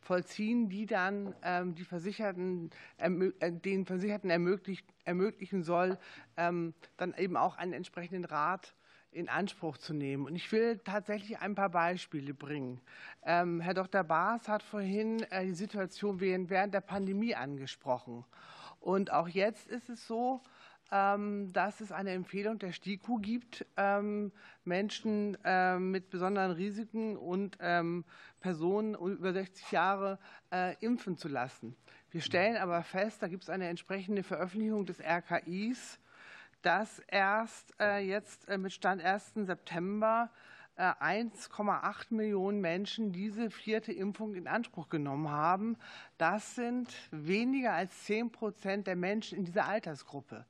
[0.00, 5.98] vollziehen, die dann ähm, die Versicherten, äh, den Versicherten ermöglicht, ermöglichen soll,
[6.36, 8.74] ähm, dann eben auch einen entsprechenden Rat
[9.12, 10.26] in Anspruch zu nehmen.
[10.26, 12.80] Und ich will tatsächlich ein paar Beispiele bringen.
[13.24, 14.04] Ähm, Herr Dr.
[14.04, 18.24] Baas hat vorhin äh, die Situation während der Pandemie angesprochen.
[18.78, 20.40] Und auch jetzt ist es so,
[20.90, 24.32] dass es eine Empfehlung der STIKO gibt, ähm,
[24.64, 27.58] Menschen ähm, mit besonderen Risiken und
[28.40, 30.18] Personen über 60 Jahre
[30.52, 31.76] äh, impfen zu lassen.
[32.10, 36.00] Wir stellen aber fest, da gibt es eine entsprechende Veröffentlichung des RKIs,
[36.62, 39.34] dass erst äh, jetzt äh, mit Stand 1.
[39.46, 40.30] September
[40.76, 45.76] 1,8 Millionen Menschen diese vierte Impfung in Anspruch genommen haben.
[46.16, 50.46] Das sind weniger als 10 Prozent der Menschen in dieser Altersgruppe.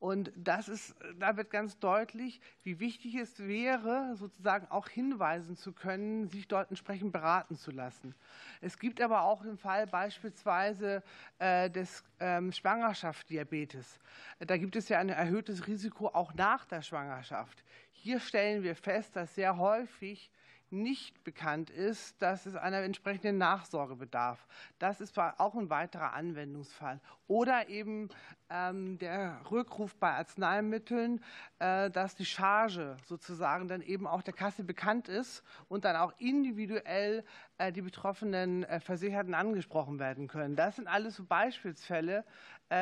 [0.00, 5.72] Und das ist, da wird ganz deutlich, wie wichtig es wäre, sozusagen auch hinweisen zu
[5.72, 8.14] können, sich dort entsprechend beraten zu lassen.
[8.60, 11.02] Es gibt aber auch den Fall beispielsweise
[11.40, 13.98] äh, des ähm, Schwangerschaftsdiabetes.
[14.38, 17.64] Da gibt es ja ein erhöhtes Risiko auch nach der Schwangerschaft.
[17.90, 20.30] Hier stellen wir fest, dass sehr häufig
[20.70, 24.46] nicht bekannt ist, dass es einer entsprechenden Nachsorge bedarf.
[24.78, 27.00] Das ist auch ein weiterer Anwendungsfall.
[27.26, 28.08] Oder eben
[28.50, 31.22] ähm, der Rückruf bei Arzneimitteln,
[31.58, 36.12] äh, dass die Charge sozusagen dann eben auch der Kasse bekannt ist und dann auch
[36.18, 37.24] individuell
[37.58, 40.56] äh, die betroffenen äh, Versicherten angesprochen werden können.
[40.56, 42.24] Das sind alles so Beispielsfälle,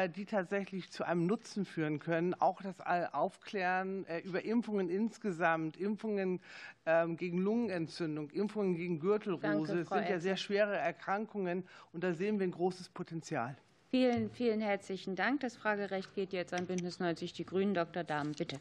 [0.09, 2.35] die tatsächlich zu einem Nutzen führen können.
[2.35, 6.41] Auch das Aufklären äh, über Impfungen insgesamt, Impfungen
[6.87, 12.39] ähm, gegen Lungenentzündung, Impfungen gegen Gürtelrose Danke, sind ja sehr schwere Erkrankungen und da sehen
[12.39, 13.57] wir ein großes Potenzial.
[13.97, 15.41] Vielen, vielen herzlichen Dank.
[15.41, 17.73] Das Fragerecht geht jetzt an Bündnis 90 Die Grünen.
[17.73, 18.05] Dr.
[18.05, 18.61] Dahmen, bitte.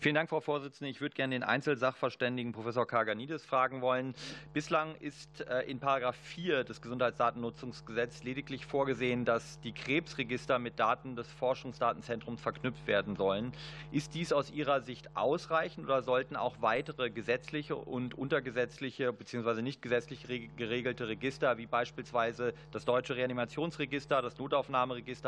[0.00, 0.90] Vielen Dank, Frau Vorsitzende.
[0.90, 4.14] Ich würde gerne den Einzelsachverständigen Professor Karganides fragen wollen.
[4.52, 5.80] Bislang ist äh, in§
[6.12, 13.52] 4 des Gesundheitsdatennutzungsgesetzes lediglich vorgesehen, dass die Krebsregister mit Daten des Forschungsdatenzentrums verknüpft werden sollen.
[13.92, 19.62] Ist dies aus Ihrer Sicht ausreichend oder sollten auch weitere gesetzliche und untergesetzliche bzw.
[19.62, 24.63] nicht gesetzlich geregelte Register wie beispielsweise das Deutsche Reanimationsregister, das Notaufnahmeregister,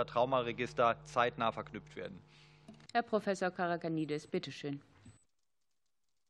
[0.06, 2.18] Traumaregister zeitnah verknüpft werden?
[2.92, 4.80] Herr Professor Karaganidis, bitteschön.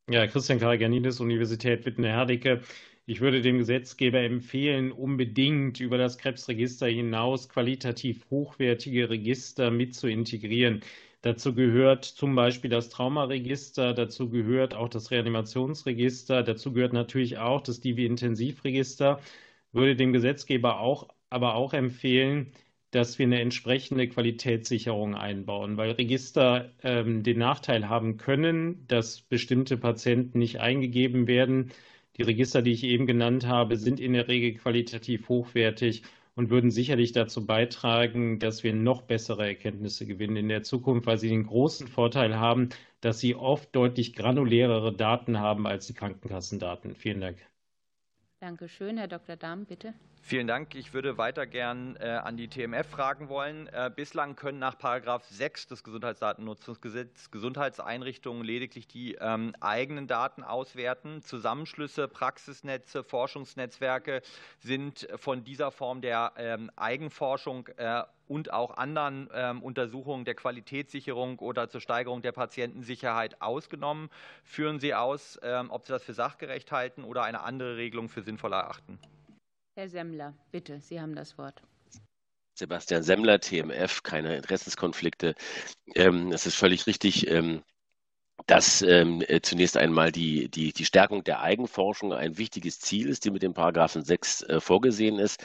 [0.09, 2.61] Ja, Christian Karaganidis, Universität Wittenherdecke.
[3.05, 10.07] Ich würde dem Gesetzgeber empfehlen, unbedingt über das Krebsregister hinaus qualitativ hochwertige Register mit zu
[10.07, 10.81] integrieren.
[11.21, 17.61] Dazu gehört zum Beispiel das Traumaregister, dazu gehört auch das Reanimationsregister, dazu gehört natürlich auch
[17.61, 19.19] das Divi-Intensivregister.
[19.71, 22.53] Würde dem Gesetzgeber auch, aber auch empfehlen,
[22.91, 29.77] dass wir eine entsprechende Qualitätssicherung einbauen, weil Register ähm, den Nachteil haben können, dass bestimmte
[29.77, 31.71] Patienten nicht eingegeben werden.
[32.17, 36.03] Die Register, die ich eben genannt habe, sind in der Regel qualitativ hochwertig
[36.35, 41.17] und würden sicherlich dazu beitragen, dass wir noch bessere Erkenntnisse gewinnen in der Zukunft, weil
[41.17, 42.69] sie den großen Vorteil haben,
[43.01, 46.95] dass sie oft deutlich granulärere Daten haben als die Krankenkassendaten.
[46.95, 47.37] Vielen Dank.
[48.39, 48.97] Danke schön.
[48.97, 49.35] Herr Dr.
[49.35, 49.95] Dahm, bitte.
[50.27, 50.75] Vielen Dank.
[50.75, 53.67] Ich würde weiter gern äh, an die TMF fragen wollen.
[53.67, 61.21] Äh, bislang können nach Paragraph 6 des Gesundheitsdatennutzungsgesetzes Gesundheitseinrichtungen lediglich die ähm, eigenen Daten auswerten.
[61.21, 64.21] Zusammenschlüsse, Praxisnetze, Forschungsnetzwerke
[64.59, 71.39] sind von dieser Form der ähm, Eigenforschung äh, und auch anderen ähm, Untersuchungen der Qualitätssicherung
[71.39, 74.09] oder zur Steigerung der Patientensicherheit ausgenommen.
[74.43, 78.51] Führen Sie aus, ob Sie das für sachgerecht halten oder eine andere Regelung für sinnvoll
[78.51, 78.99] erachten?
[79.77, 81.61] Herr Semmler, bitte, Sie haben das Wort.
[82.55, 85.35] Sebastian Semmler, TMF, keine Interessenskonflikte.
[85.93, 87.29] Ähm, es ist völlig richtig,
[88.45, 93.25] dass ähm, äh, zunächst einmal die, die, die Stärkung der Eigenforschung ein wichtiges Ziel ist,
[93.25, 95.43] die mit dem Paragraphen 6 äh, vorgesehen ist.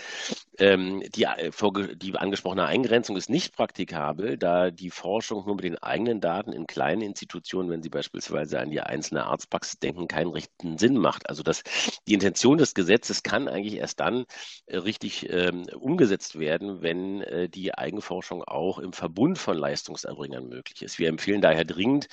[0.58, 1.50] Ähm, die, äh,
[1.96, 6.66] die angesprochene Eingrenzung ist nicht praktikabel, da die Forschung nur mit den eigenen Daten in
[6.66, 11.28] kleinen Institutionen, wenn Sie beispielsweise an die einzelne Arztpraxis denken, keinen richtigen Sinn macht.
[11.28, 11.62] Also das,
[12.06, 14.26] die Intention des Gesetzes kann eigentlich erst dann
[14.66, 20.82] äh, richtig ähm, umgesetzt werden, wenn äh, die Eigenforschung auch im Verbund von Leistungserbringern möglich
[20.82, 20.98] ist.
[20.98, 22.08] Wir empfehlen daher dringend,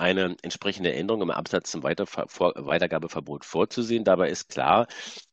[0.00, 4.04] eine entsprechende Änderung im Absatz zum Weitergabeverbot vorzusehen.
[4.04, 4.86] Dabei ist klar,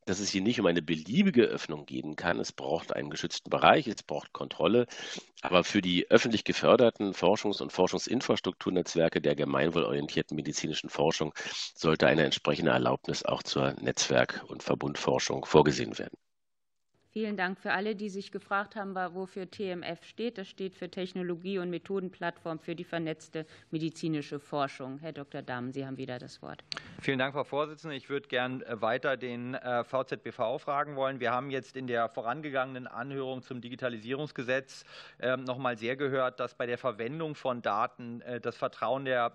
[0.06, 2.40] dass es hier nicht um eine beliebige Öffnung gehen kann.
[2.40, 4.86] Es braucht einen geschützten Bereich, es braucht Kontrolle.
[5.42, 11.34] Aber für die öffentlich geförderten Forschungs- und Forschungsinfrastrukturnetzwerke der gemeinwohlorientierten medizinischen Forschung
[11.74, 16.18] sollte eine entsprechende Erlaubnis auch zur Netzwerk- und Verbundforschung vorgesehen werden.
[17.18, 20.38] Vielen Dank für alle, die sich gefragt haben, wofür TMF steht.
[20.38, 25.00] Das steht für Technologie- und Methodenplattform für die vernetzte medizinische Forschung.
[25.00, 25.42] Herr Dr.
[25.42, 26.64] Dahmen, Sie haben wieder das Wort.
[27.02, 27.96] Vielen Dank, Frau Vorsitzende.
[27.96, 31.20] Ich würde gern äh, weiter den äh, VZBV fragen wollen.
[31.20, 34.86] Wir haben jetzt in der vorangegangenen Anhörung zum Digitalisierungsgesetz
[35.20, 39.32] ähm, noch mal sehr gehört, dass bei der Verwendung von Daten äh, das Vertrauen der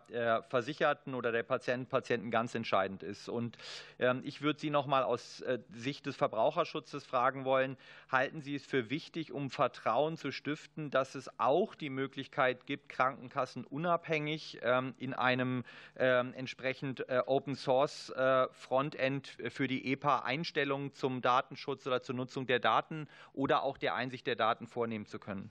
[0.49, 3.29] Versicherten oder der Patienten, Patienten ganz entscheidend ist.
[3.29, 3.57] Und
[3.99, 5.43] ähm, ich würde Sie noch mal aus
[5.73, 7.77] Sicht des Verbraucherschutzes fragen wollen, wollen,
[8.11, 12.89] halten Sie es für wichtig, um Vertrauen zu stiften, dass es auch die Möglichkeit gibt,
[12.89, 15.65] Krankenkassen unabhängig ähm, in einem
[15.97, 22.15] ähm, entsprechend äh, Open Source äh, Frontend für die EPA Einstellungen zum Datenschutz oder zur
[22.15, 25.51] Nutzung der Daten oder auch der Einsicht der Daten vornehmen zu können?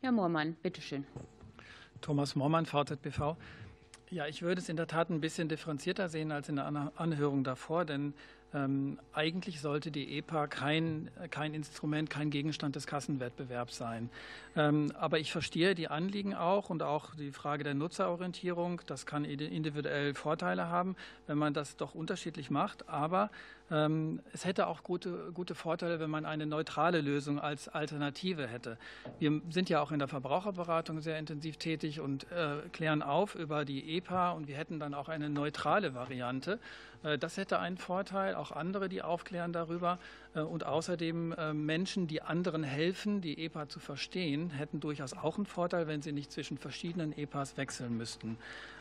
[0.00, 1.04] Herr Moormann, bitteschön.
[2.00, 3.36] Thomas Moormann, VZBV.
[4.10, 7.44] Ja, ich würde es in der Tat ein bisschen differenzierter sehen als in der Anhörung
[7.44, 8.14] davor, denn
[8.54, 14.08] ähm, eigentlich sollte die EPA kein, kein Instrument, kein Gegenstand des Kassenwettbewerbs sein.
[14.56, 18.80] Ähm, aber ich verstehe die Anliegen auch und auch die Frage der Nutzerorientierung.
[18.86, 22.88] Das kann individuell Vorteile haben, wenn man das doch unterschiedlich macht.
[22.88, 23.30] Aber
[23.70, 28.78] es hätte auch gute, gute Vorteile, wenn man eine neutrale Lösung als Alternative hätte.
[29.18, 33.66] Wir sind ja auch in der Verbraucherberatung sehr intensiv tätig und äh, klären auf über
[33.66, 36.58] die EPA und wir hätten dann auch eine neutrale Variante.
[37.02, 39.98] Äh, das hätte einen Vorteil, auch andere, die aufklären darüber.
[40.38, 45.36] Äh, und außerdem äh, Menschen, die anderen helfen, die EPA zu verstehen, hätten durchaus auch
[45.36, 48.38] einen Vorteil, wenn sie nicht zwischen verschiedenen EPAs wechseln müssten.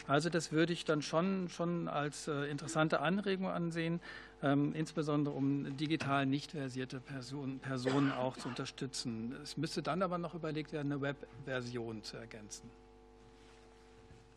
[0.08, 4.00] Also das würde ich dann schon, schon als interessante Anregung ansehen,
[4.42, 9.36] ähm, insbesondere um digital nicht versierte Personen, Personen auch zu unterstützen.
[9.44, 12.70] Es müsste dann aber noch überlegt werden, eine Webversion zu ergänzen.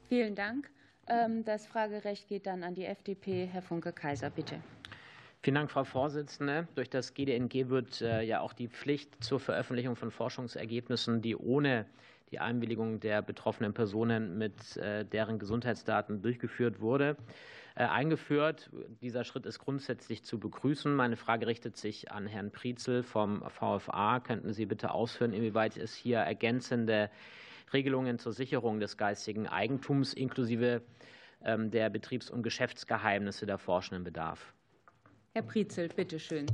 [0.08, 0.68] Vielen Dank.
[1.06, 3.46] Ähm, das Fragerecht geht dann an die FDP.
[3.46, 4.60] Herr Funke-Kaiser, bitte.
[5.42, 6.68] Vielen Dank, Frau Vorsitzende.
[6.74, 11.86] Durch das GDNG wird äh, ja auch die Pflicht zur Veröffentlichung von Forschungsergebnissen, die ohne
[12.30, 17.16] die Einwilligung der betroffenen Personen mit äh, deren Gesundheitsdaten durchgeführt wurde,
[17.74, 18.68] äh, eingeführt.
[19.00, 20.94] Dieser Schritt ist grundsätzlich zu begrüßen.
[20.94, 24.20] Meine Frage richtet sich an Herrn Prietzel vom VFA.
[24.20, 27.10] Könnten Sie bitte ausführen, inwieweit es hier ergänzende
[27.72, 30.82] Regelungen zur Sicherung des geistigen Eigentums inklusive
[31.42, 34.52] ähm, der Betriebs- und Geschäftsgeheimnisse der Forschenden bedarf.
[35.32, 36.46] Herr Prietzel, bitteschön.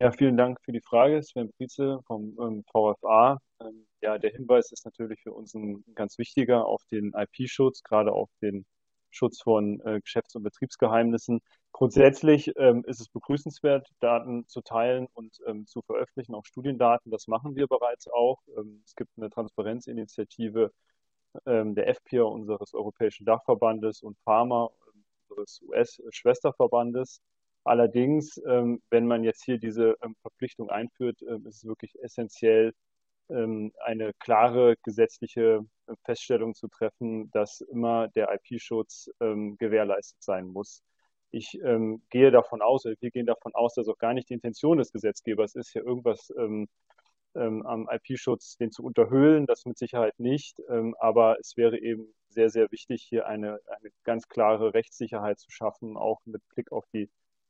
[0.00, 1.20] Ja, vielen Dank für die Frage.
[1.20, 3.40] Sven Prietzel vom ähm, VFA.
[3.60, 8.12] Ähm, ja, der Hinweis ist natürlich für uns ein ganz wichtiger auf den IP-Schutz, gerade
[8.12, 8.64] auf den
[9.10, 11.40] Schutz von äh, Geschäfts- und Betriebsgeheimnissen.
[11.72, 15.34] Grundsätzlich ähm, ist es begrüßenswert, Daten zu teilen und
[15.66, 17.10] zu veröffentlichen, auch Studiendaten.
[17.10, 18.40] Das machen wir bereits auch.
[18.84, 20.72] Es gibt eine Transparenzinitiative
[21.44, 24.70] der FPIA, unseres Europäischen Dachverbandes und Pharma,
[25.28, 27.20] unseres US-Schwesterverbandes.
[27.64, 32.72] Allerdings, ähm, wenn man jetzt hier diese ähm, Verpflichtung einführt, ist es wirklich essentiell,
[33.28, 35.58] eine klare gesetzliche
[36.04, 40.84] Feststellung zu treffen, dass immer der IP-Schutz gewährleistet sein muss.
[41.32, 44.78] Ich ähm, gehe davon aus, wir gehen davon aus, dass auch gar nicht die Intention
[44.78, 46.32] des Gesetzgebers ist, hier irgendwas
[47.36, 50.60] ähm, ähm, am IP-Schutz den zu unterhöhlen, das mit Sicherheit nicht.
[50.68, 55.50] Ähm, aber es wäre eben sehr, sehr wichtig, hier eine, eine ganz klare Rechtssicherheit zu
[55.50, 57.08] schaffen, auch mit Blick auf die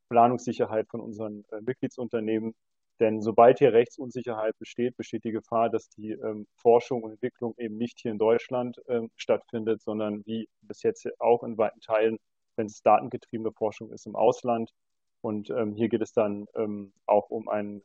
[0.09, 2.55] Planungssicherheit von unseren äh, Mitgliedsunternehmen.
[3.01, 7.77] Denn sobald hier Rechtsunsicherheit besteht, besteht die Gefahr, dass die ähm, Forschung und Entwicklung eben
[7.77, 12.19] nicht hier in Deutschland ähm, stattfindet, sondern wie bis jetzt auch in weiten Teilen
[12.57, 14.73] wenn es datengetriebene Forschung ist im Ausland.
[15.21, 17.83] Und ähm, hier geht es dann ähm, auch um einen,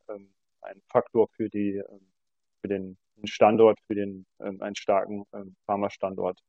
[0.61, 2.11] einen Faktor für, die, ähm,
[2.61, 6.39] für den Standort, für den, ähm, einen starken ähm, Pharmastandort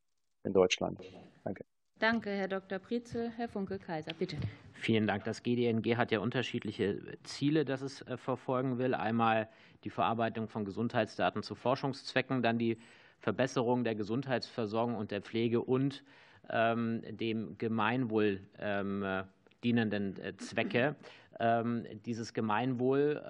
[0.45, 0.99] in Deutschland.
[1.45, 1.65] Danke.
[1.99, 2.81] Danke, Herr Dr.
[2.81, 3.31] Prietze.
[3.37, 4.37] Herr Funke-Kaiser, bitte.
[4.73, 5.23] Vielen Dank.
[5.23, 8.95] Das GDNG hat ja unterschiedliche Ziele, das es äh, verfolgen will.
[8.95, 9.49] Einmal
[9.85, 12.79] die Verarbeitung von Gesundheitsdaten zu Forschungszwecken, dann die
[13.21, 16.03] Verbesserung der Gesundheitsversorgung und der Pflege und
[16.51, 19.25] ähm, dem Gemeinwohl ähm,
[19.63, 20.97] dienenden äh, Zwecke.
[21.41, 23.23] Ähm, dieses Gemeinwohl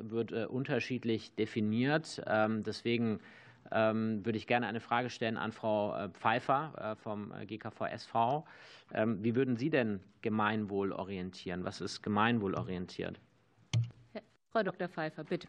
[0.00, 2.22] wird äh, unterschiedlich definiert.
[2.26, 3.20] deswegen
[3.70, 8.44] würde ich gerne eine Frage stellen an Frau äh, Pfeiffer vom GKV SV.
[8.90, 11.64] Wie würden Sie denn Gemeinwohl orientieren?
[11.64, 13.18] Was ist gemeinwohlorientiert?
[14.50, 14.88] Frau Dr.
[14.88, 15.48] Pfeiffer, bitte.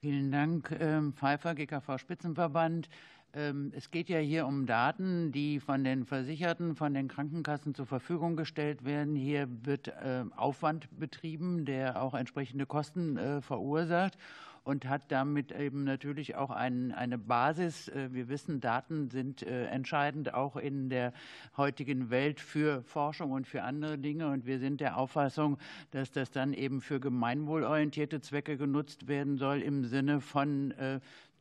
[0.00, 0.68] Vielen Dank,
[1.16, 2.88] Pfeiffer, GKV Spitzenverband.
[2.88, 2.90] Ähm,
[3.34, 8.36] es geht ja hier um Daten, die von den Versicherten, von den Krankenkassen zur Verfügung
[8.36, 9.16] gestellt werden.
[9.16, 14.18] Hier wird ähm, Aufwand betrieben, der auch entsprechende Kosten äh, verursacht
[14.64, 17.88] und hat damit eben natürlich auch ein, eine Basis.
[17.88, 21.12] Äh, wir wissen, Daten sind äh, entscheidend auch in der
[21.56, 24.28] heutigen Welt für Forschung und für andere Dinge.
[24.28, 25.58] Und wir sind der Auffassung,
[25.90, 30.74] dass das dann eben für gemeinwohlorientierte Zwecke genutzt werden soll im Sinne von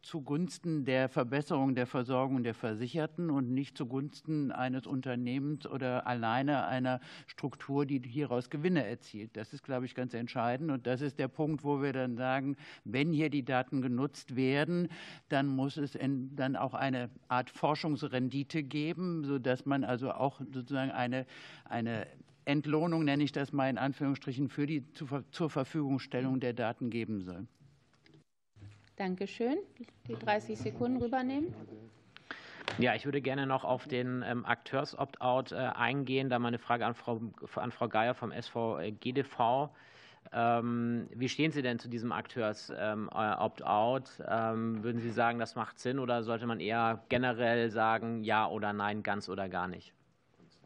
[0.01, 6.99] zugunsten der Verbesserung der Versorgung der Versicherten und nicht zugunsten eines Unternehmens oder alleine einer
[7.27, 9.37] Struktur, die hieraus Gewinne erzielt.
[9.37, 10.71] Das ist, glaube ich, ganz entscheidend.
[10.71, 14.87] Und das ist der Punkt, wo wir dann sagen, wenn hier die Daten genutzt werden,
[15.29, 15.97] dann muss es
[16.35, 21.25] dann auch eine Art Forschungsrendite geben, sodass man also auch sozusagen eine,
[21.65, 22.07] eine
[22.45, 27.47] Entlohnung, nenne ich das mal in Anführungsstrichen, für die zur Verfügungstellung der Daten geben soll.
[29.01, 29.57] Dankeschön.
[30.07, 31.51] Die 30 Sekunden rübernehmen.
[32.77, 36.29] Ja, ich würde gerne noch auf den ähm, Akteurs-Opt-out äh, eingehen.
[36.29, 37.19] Da meine Frage an Frau,
[37.55, 39.71] an Frau Geier vom SVGDV.
[40.31, 44.21] Ähm, wie stehen Sie denn zu diesem Akteurs-Opt-out?
[44.29, 48.71] Ähm, würden Sie sagen, das macht Sinn oder sollte man eher generell sagen, ja oder
[48.71, 49.95] nein, ganz oder gar nicht?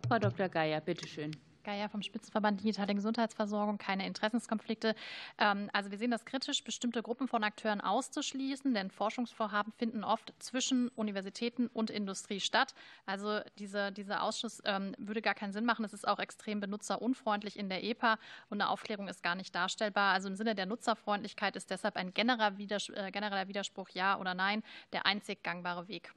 [0.09, 0.49] Frau Dr.
[0.49, 1.31] Geier, bitteschön.
[1.65, 4.95] Geier vom Spitzenverband Digitale Gesundheitsversorgung, keine Interessenskonflikte.
[5.37, 10.33] Ähm, also wir sehen das kritisch, bestimmte Gruppen von Akteuren auszuschließen, denn Forschungsvorhaben finden oft
[10.39, 12.73] zwischen Universitäten und Industrie statt.
[13.05, 15.83] Also diese, dieser Ausschluss ähm, würde gar keinen Sinn machen.
[15.83, 18.17] Es ist auch extrem benutzerunfreundlich in der EPA
[18.49, 20.13] und eine Aufklärung ist gar nicht darstellbar.
[20.13, 24.33] Also im Sinne der Nutzerfreundlichkeit ist deshalb ein genereller Widerspruch, äh, genereller Widerspruch ja oder
[24.33, 26.13] nein der einzig gangbare Weg.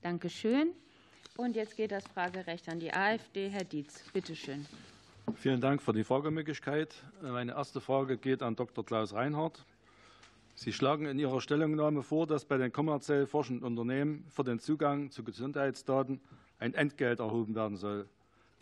[0.00, 0.74] Dankeschön.
[1.40, 3.48] Und jetzt geht das Fragerecht an die AfD.
[3.48, 4.66] Herr Dietz, bitteschön.
[5.36, 6.96] Vielen Dank für die Fragemöglichkeit.
[7.22, 8.84] Meine erste Frage geht an Dr.
[8.84, 9.64] Klaus Reinhardt.
[10.56, 15.12] Sie schlagen in Ihrer Stellungnahme vor, dass bei den kommerziell forschenden Unternehmen für den Zugang
[15.12, 16.20] zu Gesundheitsdaten
[16.58, 18.08] ein Entgelt erhoben werden soll.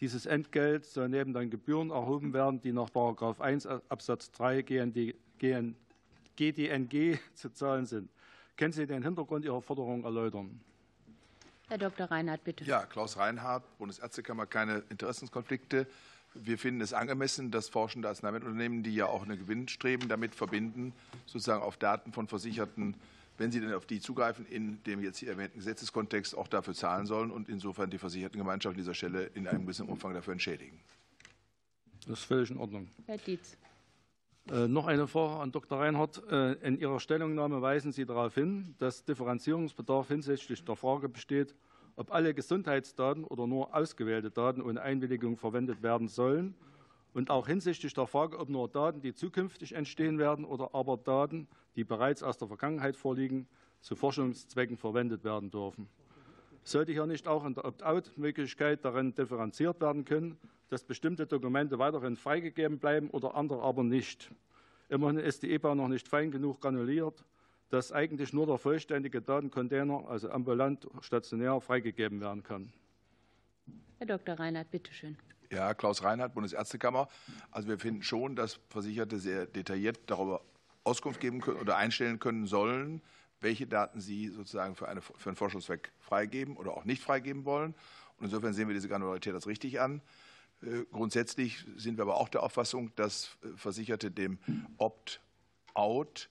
[0.01, 5.15] Dieses Entgelt soll neben den Gebühren erhoben werden, die nach 1 Absatz 3 GND,
[6.37, 8.11] GDNG zu zahlen sind.
[8.59, 10.61] Können Sie den Hintergrund Ihrer Forderung erläutern?
[11.69, 12.11] Herr Dr.
[12.11, 12.65] Reinhardt, bitte.
[12.65, 15.87] Ja, Klaus Reinhardt, Bundesärztekammer, keine Interessenskonflikte.
[16.35, 20.93] Wir finden es angemessen, dass forschende Arzneimittelunternehmen, die ja auch einen Gewinn streben, damit verbinden,
[21.25, 22.95] sozusagen auf Daten von Versicherten,
[23.39, 27.07] wenn sie denn auf die zugreifen, in dem jetzt hier erwähnten Gesetzeskontext auch dafür zahlen
[27.07, 30.79] sollen und insofern die Versichertengemeinschaft an dieser Stelle in einem gewissen Umfang dafür entschädigen.
[32.07, 32.89] Das ist völlig in Ordnung.
[33.07, 33.57] Herr Dietz.
[34.51, 35.81] Äh, noch eine Frage an Dr.
[35.81, 36.23] Reinhardt.
[36.31, 41.57] Äh, in Ihrer Stellungnahme weisen Sie darauf hin, dass Differenzierungsbedarf hinsichtlich der Frage besteht,
[41.97, 46.55] ob alle Gesundheitsdaten oder nur ausgewählte Daten ohne Einwilligung verwendet werden sollen
[47.13, 51.49] und auch hinsichtlich der Frage, ob nur Daten, die zukünftig entstehen werden oder aber Daten,
[51.75, 53.49] die bereits aus der Vergangenheit vorliegen,
[53.81, 55.89] zu Forschungszwecken verwendet werden dürfen.
[56.69, 60.37] Sollte hier nicht auch in der Opt-out-Möglichkeit darin differenziert werden können,
[60.69, 64.33] dass bestimmte Dokumente weiterhin freigegeben bleiben oder andere aber nicht.
[64.89, 67.25] Immerhin ist die EPA noch nicht fein genug granuliert,
[67.71, 72.73] dass eigentlich nur der vollständige Datencontainer, also ambulant, stationär, freigegeben werden kann.
[73.99, 74.37] Herr Dr.
[74.37, 75.17] Reinhardt, bitteschön.
[75.53, 77.07] Ja, Klaus Reinhardt, Bundesärztekammer.
[77.53, 80.43] Also wir finden schon, dass Versicherte sehr detailliert darüber
[80.83, 83.03] Auskunft geben können oder einstellen können sollen,
[83.41, 87.75] welche Daten sie sozusagen für, eine, für einen Forschungszweck freigeben oder auch nicht freigeben wollen.
[88.19, 90.01] Und insofern sehen wir diese Granularität als richtig an.
[90.63, 94.39] Äh, grundsätzlich sind wir aber auch der Auffassung, dass äh, Versicherte dem
[94.79, 96.31] Opt-out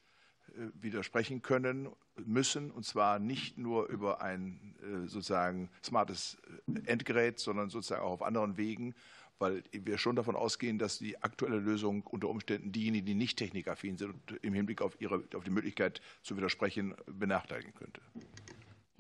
[0.50, 4.74] äh, widersprechen können müssen, und zwar nicht nur über ein
[5.06, 6.38] sozusagen smartes
[6.86, 8.96] Endgerät, sondern sozusagen auch auf anderen Wegen,
[9.40, 13.98] weil wir schon davon ausgehen, dass die aktuelle Lösung unter Umständen diejenigen, die nicht technikaffin
[13.98, 18.02] sind, im Hinblick auf, ihre, auf die Möglichkeit zu widersprechen, benachteiligen könnte.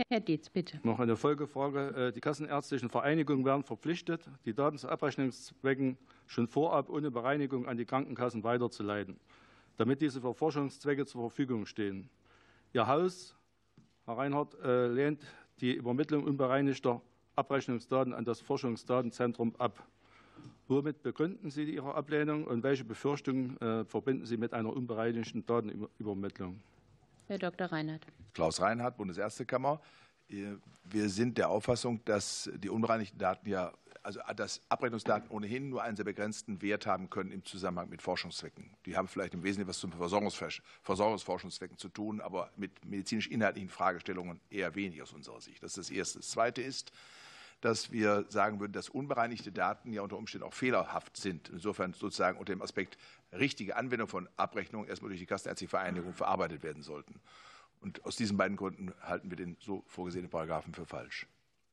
[0.10, 0.80] Herr Dietz, bitte.
[0.84, 2.08] Noch eine Folgefrage.
[2.08, 7.78] Äh, die kassenärztlichen Vereinigungen werden verpflichtet, die Daten zu Abrechnungszwecken schon vorab ohne Bereinigung an
[7.78, 9.18] die Krankenkassen weiterzuleiten,
[9.78, 12.10] damit diese für Forschungszwecke zur Verfügung stehen.
[12.74, 13.38] Ihr Haus,
[14.04, 15.26] Herr Reinhardt, äh, lehnt
[15.62, 17.02] die Übermittlung unbereinigter
[17.38, 19.88] Abrechnungsdaten an das Forschungsdatenzentrum ab.
[20.68, 26.60] Womit begründen Sie Ihre Ablehnung und welche Befürchtungen äh, verbinden Sie mit einer unbereinigten Datenübermittlung?
[27.28, 27.68] Herr Dr.
[27.68, 28.08] Reinhardt.
[28.34, 29.80] Klaus Reinhardt, Bundesärztekammer.
[30.28, 33.72] Wir sind der Auffassung, dass die unbereinigten Daten ja,
[34.02, 38.72] also dass Abrechnungsdaten ohnehin nur einen sehr begrenzten Wert haben können im Zusammenhang mit Forschungszwecken.
[38.88, 44.74] Die haben vielleicht im Wesentlichen was zum Versorgungsforschungszwecken zu tun, aber mit medizinisch-inhaltlichen Fragestellungen eher
[44.74, 45.62] wenig aus unserer Sicht.
[45.62, 46.20] Das ist das Erste.
[46.20, 46.92] Das Zweite ist,
[47.66, 51.50] dass wir sagen würden, dass unbereinigte Daten ja unter Umständen auch fehlerhaft sind.
[51.50, 52.96] Insofern sozusagen unter dem Aspekt
[53.34, 57.20] richtige Anwendung von Abrechnungen erstmal durch die Kassenärztliche Vereinigung verarbeitet werden sollten.
[57.82, 61.26] Und aus diesen beiden Gründen halten wir den so vorgesehenen Paragraphen für falsch.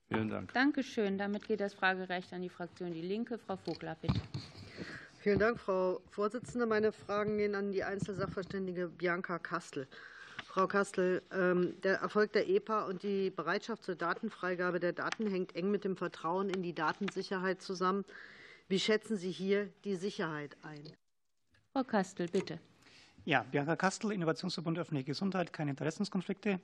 [0.09, 0.55] Vielen Dank.
[0.55, 1.18] Dankeschön.
[1.18, 3.37] Damit geht das Fragerecht an die Fraktion Die Linke.
[3.37, 4.18] Frau Vogler, bitte.
[5.20, 6.64] Vielen Dank, Frau Vorsitzende.
[6.64, 9.87] Meine Fragen gehen an die Einzelsachverständige Bianca Kastel.
[10.53, 15.57] Frau Kastel, ähm, der Erfolg der EPA und die Bereitschaft zur Datenfreigabe der Daten hängt
[15.57, 18.05] eng mit dem Vertrauen in die Datensicherheit zusammen.
[18.69, 20.93] Wie schätzen Sie hier die Sicherheit ein?
[21.73, 22.61] Frau Kastel, bitte.
[23.25, 26.59] Ja, Bianca Kastel, Innovationsverbund Öffentliche Gesundheit, keine Interessenskonflikte.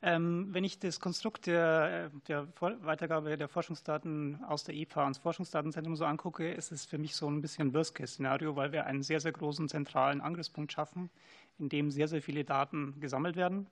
[0.00, 5.96] Ähm, wenn ich das Konstrukt der, der Weitergabe der Forschungsdaten aus der EPA ans Forschungsdatenzentrum
[5.96, 9.32] so angucke, ist es für mich so ein bisschen Worst-Case-Szenario, weil wir einen sehr, sehr
[9.32, 11.10] großen zentralen Angriffspunkt schaffen,
[11.58, 13.66] in dem sehr, sehr viele Daten gesammelt werden,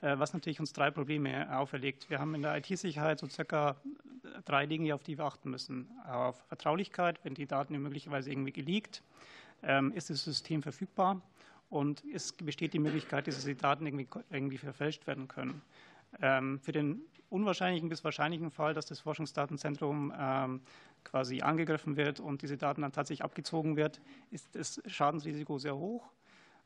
[0.00, 2.08] äh, was natürlich uns drei Probleme auferlegt.
[2.08, 3.74] Wir haben in der IT-Sicherheit so circa
[4.44, 5.90] drei Dinge, auf die wir achten müssen.
[6.06, 9.02] Auf Vertraulichkeit, wenn die Daten möglicherweise irgendwie geleakt,
[9.64, 11.20] ähm, ist das System verfügbar
[11.70, 15.62] und es besteht die Möglichkeit, dass die Daten irgendwie, verfälscht werden können.
[16.20, 20.60] Ähm, für den unwahrscheinlichen bis wahrscheinlichen Fall, dass das Forschungsdatenzentrum ähm,
[21.02, 24.00] quasi angegriffen wird und diese Daten dann tatsächlich abgezogen wird,
[24.30, 26.08] ist das Schadensrisiko sehr hoch.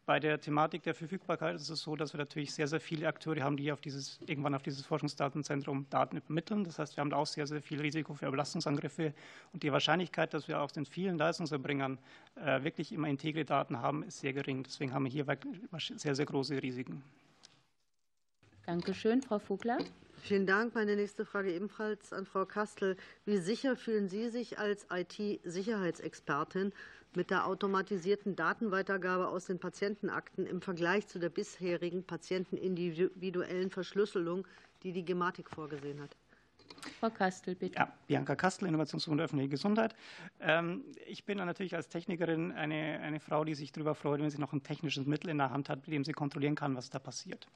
[0.09, 3.43] Bei der Thematik der Verfügbarkeit ist es so, dass wir natürlich sehr, sehr viele Akteure
[3.43, 6.65] haben, die auf dieses, irgendwann auf dieses Forschungsdatenzentrum Daten übermitteln.
[6.65, 9.13] Das heißt, wir haben da auch sehr, sehr viel Risiko für Überlastungsangriffe.
[9.53, 11.99] Und die Wahrscheinlichkeit, dass wir aus den vielen Leistungserbringern
[12.37, 14.63] äh, wirklich immer integre Daten haben, ist sehr gering.
[14.63, 15.27] Deswegen haben wir hier
[15.77, 17.03] sehr, sehr große Risiken.
[18.65, 19.77] Dankeschön, Frau Vogler.
[20.21, 20.75] Vielen Dank.
[20.75, 22.97] Meine nächste Frage ebenfalls an Frau Kastel.
[23.25, 26.73] Wie sicher fühlen Sie sich als IT-Sicherheitsexpertin
[27.15, 34.47] mit der automatisierten Datenweitergabe aus den Patientenakten im Vergleich zu der bisherigen patientenindividuellen Verschlüsselung,
[34.83, 36.17] die die Gematik vorgesehen hat?
[37.01, 37.77] Frau Kastel, bitte.
[37.77, 39.95] Ja, Bianca Kastel, Innovationsbund öffentliche Gesundheit.
[40.41, 44.39] Ähm, ich bin natürlich als Technikerin eine, eine Frau, die sich darüber freut, wenn sie
[44.39, 46.99] noch ein technisches Mittel in der Hand hat, mit dem sie kontrollieren kann, was da
[46.99, 47.47] passiert.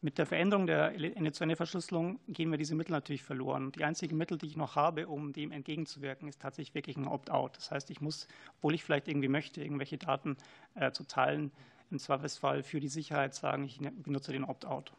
[0.00, 3.72] Mit der Veränderung der Ende-zu-Ende-Verschlüsselung gehen wir diese Mittel natürlich verloren.
[3.72, 7.56] Die einzigen Mittel, die ich noch habe, um dem entgegenzuwirken, ist tatsächlich wirklich ein Opt-out.
[7.56, 10.36] Das heißt, ich muss, obwohl ich vielleicht irgendwie möchte, irgendwelche Daten
[10.74, 11.50] äh, zu teilen,
[11.90, 14.92] im Zweifelsfall für die Sicherheit sagen, ich ne, benutze den Opt-out.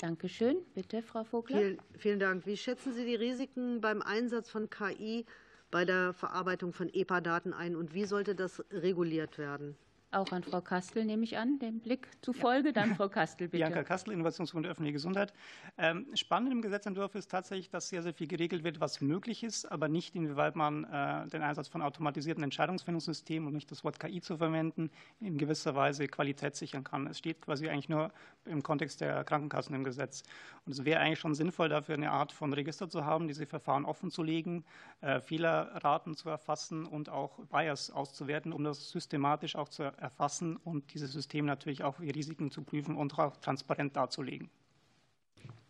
[0.00, 0.58] Danke schön.
[0.74, 1.56] Bitte, Frau Vogler.
[1.56, 2.46] Vielen, vielen Dank.
[2.46, 5.24] Wie schätzen Sie die Risiken beim Einsatz von KI
[5.70, 9.76] bei der Verarbeitung von EPA-Daten ein und wie sollte das reguliert werden?
[10.12, 12.72] Auch an Frau Kastel nehme ich an, dem Blick zufolge.
[12.72, 13.64] Dann Frau Kastel, bitte.
[13.64, 15.32] Bianca Kastel, Innovationsbund öffentliche Gesundheit.
[15.78, 19.70] Ähm, spannend im Gesetzentwurf ist tatsächlich, dass sehr, sehr viel geregelt wird, was möglich ist,
[19.70, 24.20] aber nicht, inwieweit man äh, den Einsatz von automatisierten Entscheidungsfindungssystemen, um nicht das Wort KI
[24.20, 24.90] zu verwenden,
[25.20, 27.08] in gewisser Weise Qualität sichern kann.
[27.08, 28.12] Es steht quasi eigentlich nur
[28.44, 30.22] im Kontext der Krankenkassen im Gesetz.
[30.64, 33.84] Und es wäre eigentlich schon sinnvoll, dafür eine Art von Register zu haben, diese Verfahren
[33.84, 34.64] offen zu legen,
[35.00, 40.94] äh, Fehlerraten zu erfassen und auch Bias auszuwerten, um das systematisch auch zu erfassen und
[40.94, 44.50] dieses System natürlich auch die Risiken zu prüfen und auch transparent darzulegen.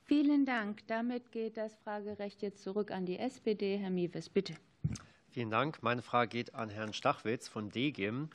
[0.04, 0.86] Vielen Dank.
[0.86, 3.76] Damit geht das Fragerecht jetzt zurück an die SPD.
[3.76, 4.54] Herr Miewes, bitte.
[5.30, 5.82] Vielen Dank.
[5.82, 8.30] Meine Frage geht an Herrn Stachwitz von DGIM.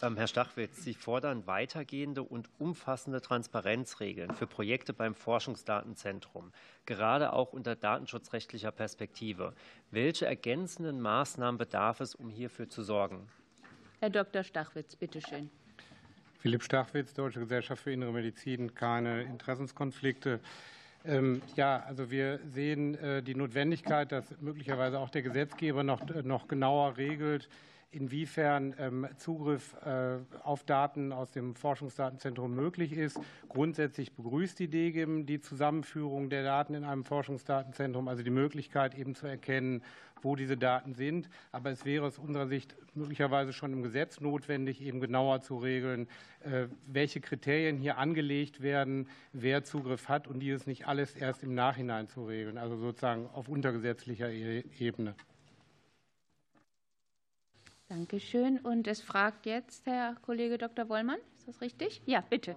[0.00, 6.52] Ähm, Herr Stachwitz, Sie fordern weitergehende und umfassende Transparenzregeln für Projekte beim Forschungsdatenzentrum,
[6.86, 9.54] gerade auch unter datenschutzrechtlicher Perspektive.
[9.90, 13.28] Welche ergänzenden Maßnahmen bedarf es, um hierfür zu sorgen?
[14.00, 14.44] Herr Dr.
[14.44, 15.50] Stachwitz, bitte schön.
[16.38, 20.38] Philipp Stachwitz, Deutsche Gesellschaft für Innere Medizin, keine Interessenskonflikte.
[21.04, 26.22] Ähm, ja, also wir sehen äh, die Notwendigkeit, dass möglicherweise auch der Gesetzgeber noch, äh,
[26.22, 27.48] noch genauer regelt,
[27.90, 33.18] inwiefern ähm, Zugriff äh, auf Daten aus dem Forschungsdatenzentrum möglich ist.
[33.48, 39.14] Grundsätzlich begrüßt die DGIM die Zusammenführung der Daten in einem Forschungsdatenzentrum, also die Möglichkeit eben
[39.14, 39.82] zu erkennen,
[40.22, 41.30] wo diese Daten sind.
[41.50, 46.08] Aber es wäre aus unserer Sicht möglicherweise schon im Gesetz notwendig, eben genauer zu regeln,
[46.40, 51.54] äh, welche Kriterien hier angelegt werden, wer Zugriff hat und dieses nicht alles erst im
[51.54, 55.14] Nachhinein zu regeln, also sozusagen auf untergesetzlicher e-, Ebene.
[57.88, 58.58] Dankeschön.
[58.58, 60.88] Und es fragt jetzt Herr Kollege Dr.
[60.88, 61.18] Wollmann.
[61.38, 62.02] Ist das richtig?
[62.04, 62.54] Ja, bitte.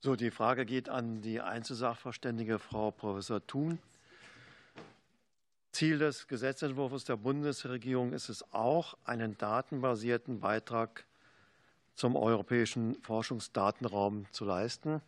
[0.00, 3.78] So, die Frage geht an die Einzelsachverständige Frau Professor Thun.
[5.72, 11.04] Ziel des Gesetzentwurfs der Bundesregierung ist es auch, einen datenbasierten Beitrag
[11.94, 15.00] zum europäischen Forschungsdatenraum zu leisten.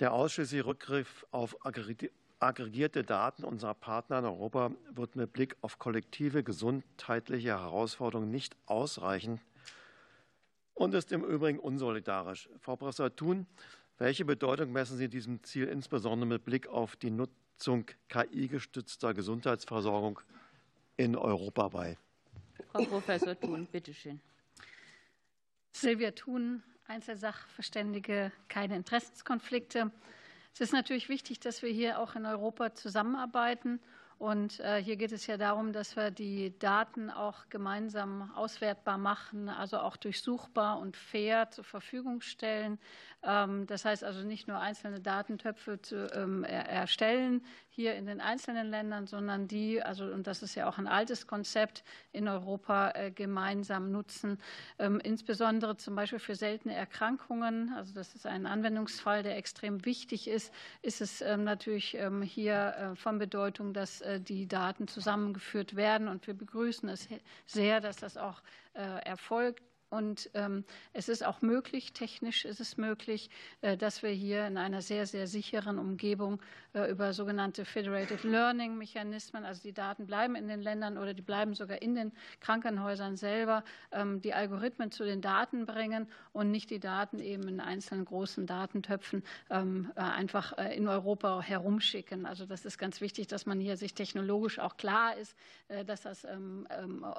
[0.00, 1.64] Der ausschließliche Rückgriff auf
[2.40, 9.40] aggregierte Daten unserer Partner in Europa wird mit Blick auf kollektive gesundheitliche Herausforderungen nicht ausreichen
[10.74, 12.48] und ist im Übrigen unsolidarisch.
[12.60, 13.46] Frau Professor Thun,
[13.98, 20.20] welche Bedeutung messen Sie diesem Ziel insbesondere mit Blick auf die Nutzung KI-gestützter Gesundheitsversorgung
[20.96, 21.96] in Europa bei?
[22.70, 24.20] Frau Professor Thun, bitteschön.
[25.72, 29.90] Silvia Thun, Einzelsachverständige, keine Interessenskonflikte.
[30.58, 33.78] Es ist natürlich wichtig, dass wir hier auch in Europa zusammenarbeiten.
[34.18, 39.48] Und äh, hier geht es ja darum, dass wir die Daten auch gemeinsam auswertbar machen,
[39.48, 42.80] also auch durchsuchbar und fair zur Verfügung stellen.
[43.22, 48.68] Ähm, das heißt also nicht nur einzelne Datentöpfe zu ähm, erstellen, hier in den einzelnen
[48.68, 53.12] Ländern, sondern die, also und das ist ja auch ein altes Konzept, in Europa äh,
[53.12, 54.38] gemeinsam nutzen,
[54.80, 57.72] ähm, insbesondere zum Beispiel für seltene Erkrankungen.
[57.76, 60.52] Also das ist ein Anwendungsfall, der extrem wichtig ist.
[60.82, 66.08] Ist es natürlich hier äh, von Bedeutung, dass die Daten zusammengeführt werden.
[66.08, 67.08] Und wir begrüßen es
[67.46, 68.42] sehr, dass das auch
[68.74, 73.30] erfolgt Und ähm, es ist auch möglich, technisch ist es möglich,
[73.62, 76.40] äh, dass wir hier in einer sehr, sehr sicheren Umgebung
[76.74, 81.22] äh, über sogenannte Federated Learning Mechanismen, also die Daten bleiben in den Ländern oder die
[81.22, 86.68] bleiben sogar in den Krankenhäusern selber, ähm, die Algorithmen zu den Daten bringen und nicht
[86.68, 92.26] die Daten eben in einzelnen großen Datentöpfen ähm, äh, einfach in Europa herumschicken.
[92.26, 95.34] Also das ist ganz wichtig, dass man hier sich technologisch auch klar ist,
[95.86, 96.26] dass das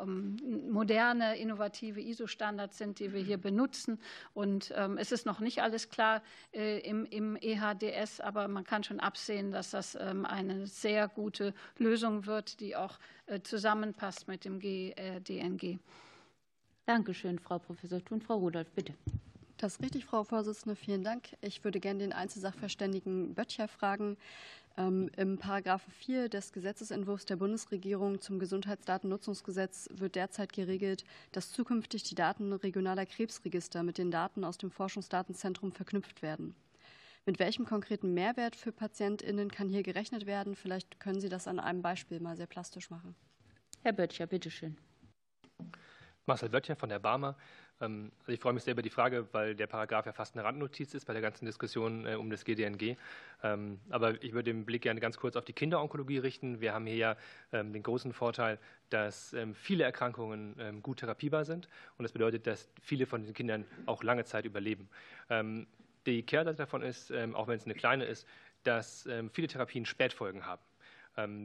[0.06, 4.00] moderne, innovative ISO-Standards Standards sind, die wir hier benutzen.
[4.34, 6.22] Und ähm, es ist noch nicht alles klar
[6.54, 11.54] äh, im, im, EHDS, aber man kann schon absehen, dass das ähm, eine sehr gute
[11.78, 15.80] Lösung wird, die auch äh, zusammenpasst mit dem GDNG.
[16.86, 18.22] Dankeschön, Frau Professor Thun.
[18.22, 18.94] Frau Rudolph, bitte.
[19.58, 20.76] Das ist richtig, Frau Vorsitzende.
[20.76, 21.36] Vielen Dank.
[21.42, 24.18] Ich würde gerne den Einzelsachverständigen Böttcher fragen.
[24.78, 32.04] Ähm, Im Paragraphen 4 des Gesetzesentwurfs der Bundesregierung zum Gesundheitsdatennutzungsgesetz wird derzeit geregelt, dass zukünftig
[32.04, 36.56] die Daten regionaler Krebsregister mit den Daten aus dem Forschungsdatenzentrum verknüpft werden.
[37.26, 40.56] Mit welchem konkreten Mehrwert für PatientInnen kann hier gerechnet werden?
[40.56, 43.16] Vielleicht können Sie das an einem Beispiel mal sehr plastisch machen.
[43.84, 44.78] Herr Böttcher, bitteschön.
[46.26, 47.36] Marcel Böttcher von der Barmer.
[47.82, 50.44] Ähm, also ich freue mich sehr über die Frage, weil der Paragraph ja fast eine
[50.44, 52.98] Randnotiz ist bei der ganzen Diskussion äh, um das GDNG.
[53.44, 56.62] Ähm, aber ich würde den Blick gerne ganz kurz auf die Kinderonkologie richten.
[56.62, 57.16] Wir haben hier ja
[57.52, 58.60] ähm, den großen Vorteil,
[58.90, 61.70] dass viele Erkrankungen gut therapierbar sind.
[61.98, 64.90] Und das bedeutet, dass viele von den Kindern auch lange Zeit überleben.
[66.08, 68.28] Die Kehrseite davon ist, auch wenn es eine kleine ist,
[68.64, 70.62] dass viele Therapien Spätfolgen haben.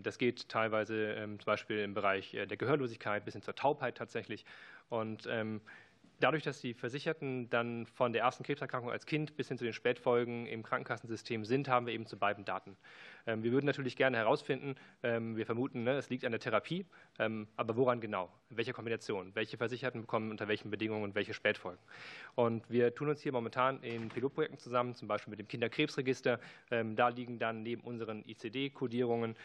[0.02, 4.44] Das geht teilweise zum Beispiel im Bereich äh, der Gehörlosigkeit bis hin zur Taubheit tatsächlich.
[4.88, 5.26] Und
[6.20, 9.72] dadurch, dass die Versicherten dann von der ersten Krebserkrankung als Kind bis hin zu den
[9.72, 12.76] Spätfolgen im Krankenkassensystem sind, haben wir eben zu beiden Daten.
[13.26, 16.86] Ähm, wir würden natürlich gerne herausfinden, ähm, wir vermuten, ne, es liegt an der Therapie,
[17.18, 18.30] ähm, aber woran genau?
[18.50, 19.34] In welcher Kombination?
[19.34, 21.80] Welche Versicherten bekommen unter welchen Bedingungen und welche Spätfolgen?
[22.34, 26.38] Und wir tun uns hier momentan in Pilotprojekten zusammen, zum Beispiel mit dem Kinderkrebsregister.
[26.70, 29.36] Da liegen dann neben unseren ICD-Kodierungen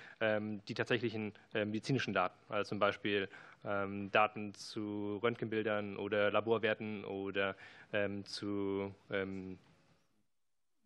[0.67, 3.29] die tatsächlichen medizinischen Daten, also zum Beispiel
[3.63, 7.55] Daten zu Röntgenbildern oder Laborwerten oder
[8.23, 8.93] zu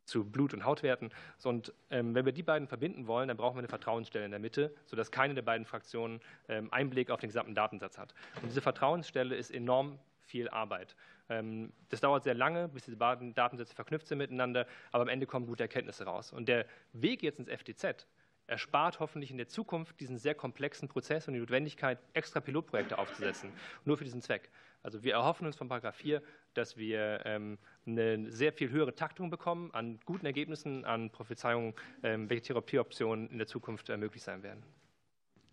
[0.05, 1.11] zu Blut- und Hautwerten.
[1.43, 4.39] Und ähm, wenn wir die beiden verbinden wollen, dann brauchen wir eine Vertrauensstelle in der
[4.39, 6.19] Mitte, sodass keine der beiden Fraktionen
[6.49, 8.13] ähm, Einblick auf den gesamten Datensatz hat.
[8.41, 10.95] Und diese Vertrauensstelle ist enorm viel Arbeit.
[11.30, 15.26] Ähm, das dauert sehr lange, bis diese beiden Datensätze verknüpft sind miteinander, aber am Ende
[15.26, 16.34] kommen gute Erkenntnisse raus.
[16.34, 18.07] Und der Weg jetzt ins FTZ
[18.48, 23.52] erspart hoffentlich in der Zukunft diesen sehr komplexen Prozess und die Notwendigkeit, extra Pilotprojekte aufzusetzen,
[23.86, 24.50] nur für diesen Zweck.
[24.84, 26.22] Also wir erhoffen uns von Paragraph 4,
[26.54, 31.74] dass wir ähm, eine sehr viel höhere Taktung bekommen an guten Ergebnissen, an Prophezeiungen,
[32.04, 34.64] ähm, welche Therapieoptionen in der Zukunft möglich sein werden.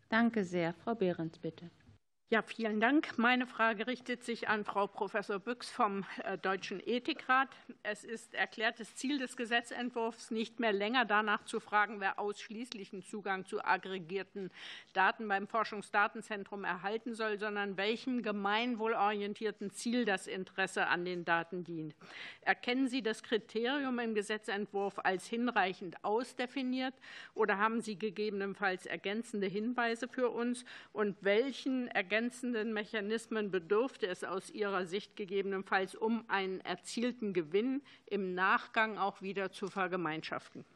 [0.09, 0.75] Danke sehr.
[0.75, 1.71] Frau Behrens, bitte.
[2.33, 3.19] Ja, vielen Dank.
[3.19, 7.49] Meine Frage richtet sich an Frau Professor Büchs vom äh, Deutschen Ethikrat.
[7.83, 13.47] Es ist erklärtes Ziel des Gesetzentwurfs, nicht mehr länger danach zu fragen, wer ausschließlichen Zugang
[13.47, 14.53] zu aggregierten
[14.93, 21.97] Daten beim Forschungsdatenzentrum erhalten soll, sondern welchem gemeinwohlorientierten Ziel das Interesse an den Daten dient.
[22.43, 26.95] Erkennen Sie das Kriterium im Gesetzentwurf als hinreichend ausdefiniert
[27.35, 30.65] oder haben Sie gegebenenfalls ergänzende Hinweise für uns?
[30.93, 37.81] Und welchen ergänzenden ergänzenden Mechanismen bedurfte es aus Ihrer Sicht gegebenenfalls, um einen erzielten Gewinn
[38.05, 40.67] im Nachgang auch wieder zu vergemeinschaften?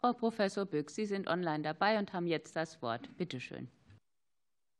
[0.00, 3.08] Frau Professor Büchs, Sie sind online dabei und haben jetzt das Wort.
[3.16, 3.68] Bitte schön.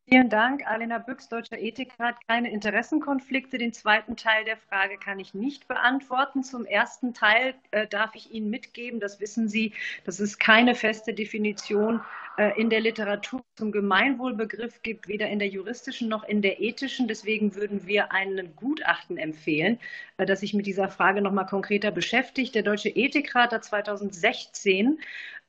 [0.09, 0.67] Vielen Dank.
[0.67, 2.17] Alena Büchs, Deutscher Ethikrat.
[2.27, 3.57] Keine Interessenkonflikte.
[3.57, 6.43] Den zweiten Teil der Frage kann ich nicht beantworten.
[6.43, 9.73] Zum ersten Teil äh, darf ich Ihnen mitgeben, das wissen Sie,
[10.05, 12.01] dass es keine feste Definition
[12.37, 17.07] äh, in der Literatur zum Gemeinwohlbegriff gibt, weder in der juristischen noch in der ethischen.
[17.07, 19.79] Deswegen würden wir einen Gutachten empfehlen,
[20.17, 22.57] äh, das sich mit dieser Frage noch mal konkreter beschäftigt.
[22.57, 24.99] Der Deutsche Ethikrat hat 2016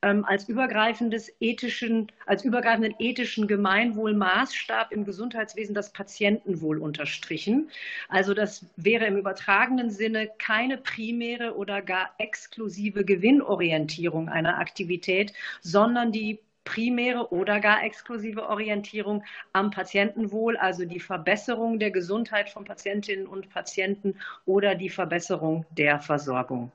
[0.04, 7.70] ähm, als, übergreifendes ethischen, als übergreifenden ethischen Gemeinwohlmaßstab im Gesundheitswesen das Patientenwohl unterstrichen.
[8.08, 15.32] Also das wäre im übertragenen Sinne keine primäre oder gar exklusive Gewinnorientierung einer Aktivität,
[15.62, 22.64] sondern die primäre oder gar exklusive Orientierung am Patientenwohl, also die Verbesserung der Gesundheit von
[22.64, 26.72] Patientinnen und Patienten oder die Verbesserung der Versorgung.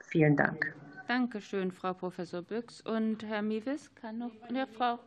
[0.00, 0.74] Vielen Dank.
[1.06, 2.80] Danke schön, Frau Professor Büchs.
[2.80, 4.32] Und Herr Miewis kann noch.
[4.52, 4.98] Ja, Frau.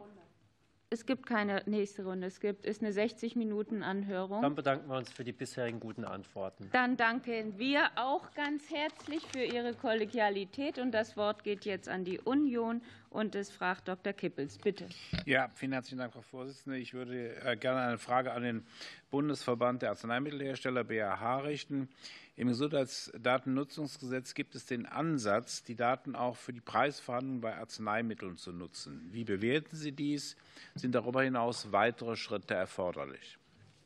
[0.90, 2.28] Es gibt keine nächste Runde.
[2.28, 4.42] Es gibt ist eine 60-Minuten-Anhörung.
[4.42, 6.70] Dann bedanken wir uns für die bisherigen guten Antworten.
[6.72, 10.78] Dann danken wir auch ganz herzlich für Ihre Kollegialität.
[10.78, 14.14] Und das Wort geht jetzt an die Union Und es fragt Dr.
[14.14, 14.58] Kippels.
[14.60, 14.88] Bitte.
[15.26, 16.78] Ja, vielen herzlichen Dank, Frau Vorsitzende.
[16.78, 18.66] Ich würde äh, gerne eine Frage an den
[19.10, 21.90] Bundesverband der Arzneimittelhersteller BAH richten.
[22.38, 28.52] Im Gesundheitsdatennutzungsgesetz gibt es den Ansatz, die Daten auch für die Preisverhandlungen bei Arzneimitteln zu
[28.52, 29.10] nutzen.
[29.12, 30.38] Wie bewerten Sie dies?
[30.76, 33.40] Sind darüber hinaus weitere Schritte erforderlich?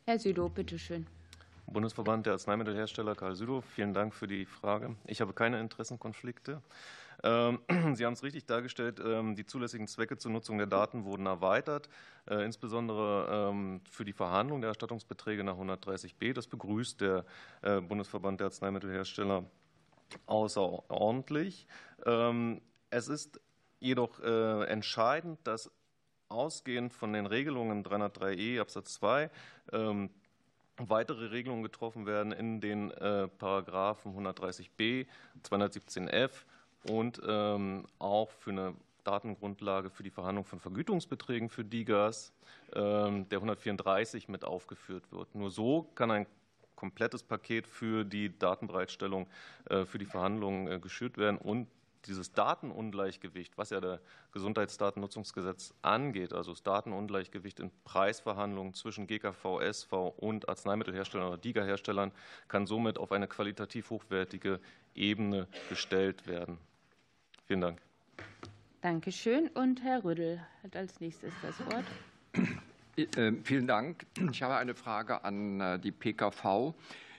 [0.05, 1.07] Herr Südow, bitte schön.
[1.65, 4.97] Bundesverband der Arzneimittelhersteller Karl Südow, vielen Dank für die Frage.
[5.07, 6.61] Ich habe keine Interessenkonflikte.
[7.23, 7.59] Ähm,
[7.95, 11.89] Sie haben es richtig dargestellt, ähm, die zulässigen Zwecke zur Nutzung der Daten wurden erweitert,
[12.29, 16.33] äh, insbesondere ähm, für die Verhandlung der Erstattungsbeträge nach 130b.
[16.33, 17.25] Das begrüßt der
[17.61, 19.45] äh, Bundesverband der Arzneimittelhersteller
[20.25, 21.67] außerordentlich.
[22.89, 23.39] Es ist
[23.79, 25.71] jedoch äh, entscheidend, dass
[26.27, 29.29] ausgehend von den Regelungen 303e Absatz 2
[30.77, 32.89] weitere Regelungen getroffen werden in den
[33.37, 35.05] Paragraphen 130b,
[35.43, 36.31] 217f
[36.83, 38.73] und ähm, auch für eine
[39.03, 42.33] Datengrundlage für die Verhandlung von Vergütungsbeträgen für DIGAS,
[42.73, 45.33] ähm, der 134 mit aufgeführt wird.
[45.35, 46.27] Nur so kann ein
[46.75, 49.27] komplettes Paket für die Datenbereitstellung
[49.69, 51.67] äh, für die Verhandlungen äh, geschürt werden und
[52.05, 53.99] dieses Datenungleichgewicht, was ja der
[54.31, 62.11] Gesundheitsdatennutzungsgesetz angeht, also das Datenungleichgewicht in Preisverhandlungen zwischen GKV, SV und Arzneimittelherstellern oder DIGA-Herstellern,
[62.47, 64.59] kann somit auf eine qualitativ hochwertige
[64.95, 66.57] Ebene gestellt werden.
[67.51, 67.81] Vielen Dank.
[68.79, 69.49] Dankeschön.
[69.49, 71.83] Und Herr Rüddel hat als nächstes das Wort.
[72.95, 74.05] Äh, vielen Dank.
[74.31, 76.73] Ich habe eine Frage an äh, die PKV.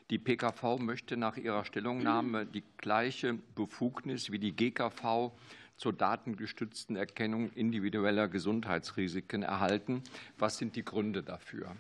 [0.09, 5.33] Die PKV möchte nach ihrer Stellungnahme die gleiche Befugnis wie die GKV
[5.77, 10.03] zur datengestützten Erkennung individueller Gesundheitsrisiken erhalten.
[10.39, 11.77] Was sind die Gründe dafür?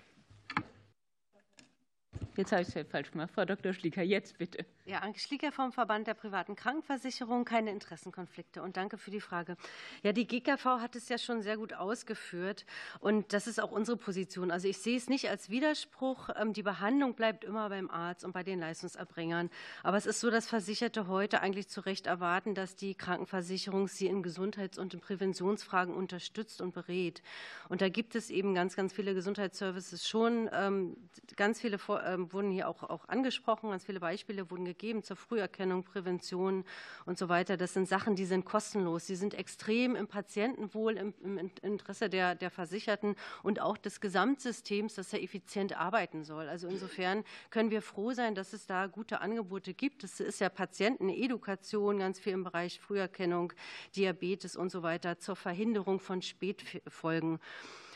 [2.36, 3.30] Jetzt habe ich es falsch gemacht.
[3.34, 3.72] Frau Dr.
[3.72, 4.66] Schlieker, jetzt bitte.
[4.85, 8.62] Ja, Anke Schlieker vom Verband der privaten Krankenversicherung, keine Interessenkonflikte.
[8.62, 9.57] Und danke für die Frage.
[10.03, 12.66] Ja, die GKV hat es ja schon sehr gut ausgeführt.
[12.99, 14.51] Und das ist auch unsere Position.
[14.51, 16.30] Also ich sehe es nicht als Widerspruch.
[16.35, 19.51] Ähm, die Behandlung bleibt immer beim Arzt und bei den Leistungserbringern.
[19.85, 24.09] Aber es ist so, dass Versicherte heute eigentlich zu Recht erwarten, dass die Krankenversicherung sie
[24.09, 27.22] in Gesundheits- und in Präventionsfragen unterstützt und berät.
[27.68, 30.51] Und da gibt es eben ganz, ganz viele Gesundheitsservices schon.
[30.53, 30.97] Ähm,
[31.37, 33.70] ganz viele ähm, wurden hier auch, auch angesprochen.
[33.70, 34.72] Ganz viele Beispiele wurden gegeben
[35.03, 36.64] zur Früherkennung, Prävention
[37.07, 37.57] und so weiter.
[37.57, 39.07] Das sind Sachen, die sind kostenlos.
[39.07, 44.95] Sie sind extrem im Patientenwohl, im, im Interesse der, der Versicherten und auch des Gesamtsystems,
[44.95, 46.49] dass er effizient arbeiten soll.
[46.49, 50.05] Also insofern können wir froh sein, dass es da gute Angebote gibt.
[50.05, 53.53] Es ist ja Patientenedukation, ganz viel im Bereich Früherkennung,
[53.97, 57.39] Diabetes und so weiter zur Verhinderung von Spätfolgen.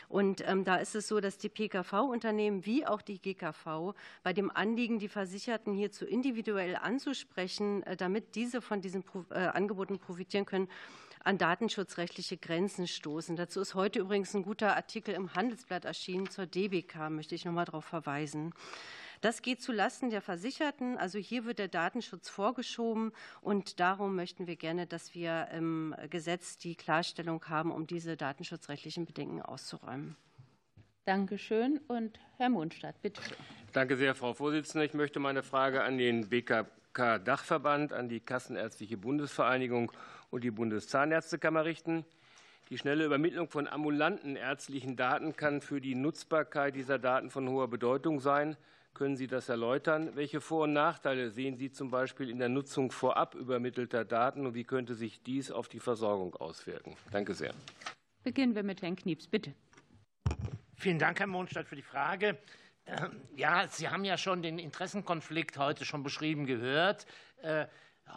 [0.09, 3.93] Und ähm, da ist es so, dass die PKV-Unternehmen wie auch die GKV
[4.23, 9.99] bei dem Anliegen, die Versicherten hierzu individuell anzusprechen, äh, damit diese von diesen äh, Angeboten
[9.99, 10.69] profitieren können,
[11.23, 13.35] an datenschutzrechtliche Grenzen stoßen.
[13.35, 17.51] Dazu ist heute übrigens ein guter Artikel im Handelsblatt erschienen zur DBK, möchte ich noch
[17.51, 18.53] mal darauf verweisen.
[19.21, 20.97] Das geht zulasten der Versicherten.
[20.97, 23.11] Also hier wird der Datenschutz vorgeschoben
[23.41, 29.05] und darum möchten wir gerne, dass wir im Gesetz die Klarstellung haben, um diese datenschutzrechtlichen
[29.05, 30.15] Bedenken auszuräumen.
[31.05, 31.79] Danke schön.
[31.87, 33.21] Und Herr Mondstadt, bitte.
[33.71, 34.85] Danke sehr, Frau Vorsitzende.
[34.85, 39.91] Ich möchte meine Frage an den BKK-Dachverband, an die Kassenärztliche Bundesvereinigung
[40.29, 42.05] und die Bundeszahnärztekammer richten.
[42.69, 47.69] Die schnelle Übermittlung von ambulanten ärztlichen Daten kann für die Nutzbarkeit dieser Daten von hoher
[47.69, 48.57] Bedeutung sein.
[48.97, 50.15] Können Sie das erläutern?
[50.15, 54.55] Welche Vor- und Nachteile sehen Sie zum Beispiel in der Nutzung vorab übermittelter Daten und
[54.55, 56.95] wie könnte sich dies auf die Versorgung auswirken?
[57.11, 57.53] Danke sehr.
[58.23, 59.53] Beginnen wir mit Herrn Knieps, bitte.
[60.77, 62.39] Vielen Dank, Herr Mondstadt, für die Frage.
[62.87, 67.05] Ähm, ja, Sie haben ja schon den Interessenkonflikt heute schon beschrieben gehört.
[67.43, 67.67] Äh,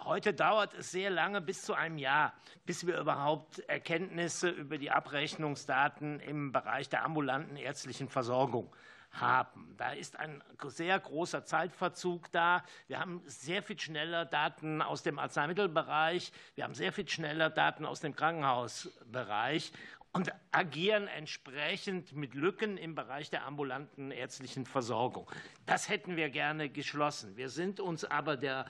[0.06, 2.32] heute dauert es sehr lange, bis zu einem Jahr,
[2.64, 8.74] bis wir überhaupt Erkenntnisse über die Abrechnungsdaten im Bereich der ambulanten ärztlichen Versorgung
[9.12, 9.74] haben.
[9.76, 12.64] Da ist ein sehr großer Zeitverzug da.
[12.86, 17.84] Wir haben sehr viel schneller Daten aus dem Arzneimittelbereich, wir haben sehr viel schneller Daten
[17.84, 19.72] aus dem Krankenhausbereich
[20.12, 25.30] und agieren entsprechend mit Lücken im Bereich der ambulanten ärztlichen Versorgung.
[25.66, 27.36] Das hätten wir gerne geschlossen.
[27.36, 28.66] Wir sind uns aber der,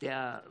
[0.00, 0.44] der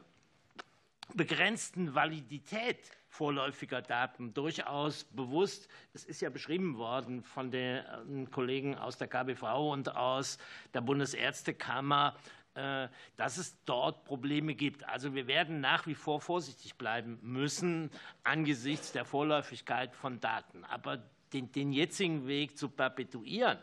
[1.14, 2.80] begrenzten Validität
[3.20, 5.68] vorläufiger Daten durchaus bewusst.
[5.94, 10.38] Es ist ja beschrieben worden von den äh, Kollegen aus der KBV und aus
[10.74, 12.16] der Bundesärztekammer,
[12.54, 14.88] äh, dass es dort Probleme gibt.
[14.88, 17.92] Also wir werden nach wie vor vorsichtig bleiben müssen
[18.24, 20.64] angesichts der Vorläufigkeit von Daten.
[20.64, 21.04] Aber
[21.34, 23.58] den, den jetzigen Weg zu perpetuieren,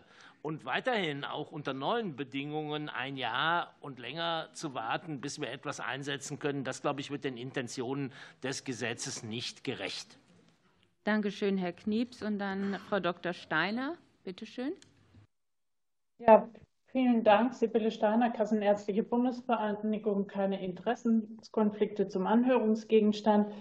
[0.46, 5.80] und weiterhin auch unter neuen Bedingungen ein Jahr und länger zu warten, bis wir etwas
[5.80, 8.12] einsetzen können, das, glaube ich, wird den Intentionen
[8.44, 10.20] des Gesetzes nicht gerecht.
[11.02, 12.22] Dankeschön, Herr Knieps.
[12.22, 13.32] Und dann Frau Dr.
[13.32, 13.96] Steiner.
[14.22, 14.72] Bitte schön.
[16.18, 16.48] Ja,
[16.92, 17.52] vielen Dank.
[17.52, 23.52] Sibylle Steiner, Kassenärztliche Bundesvereinigung, keine Interessenkonflikte zum Anhörungsgegenstand.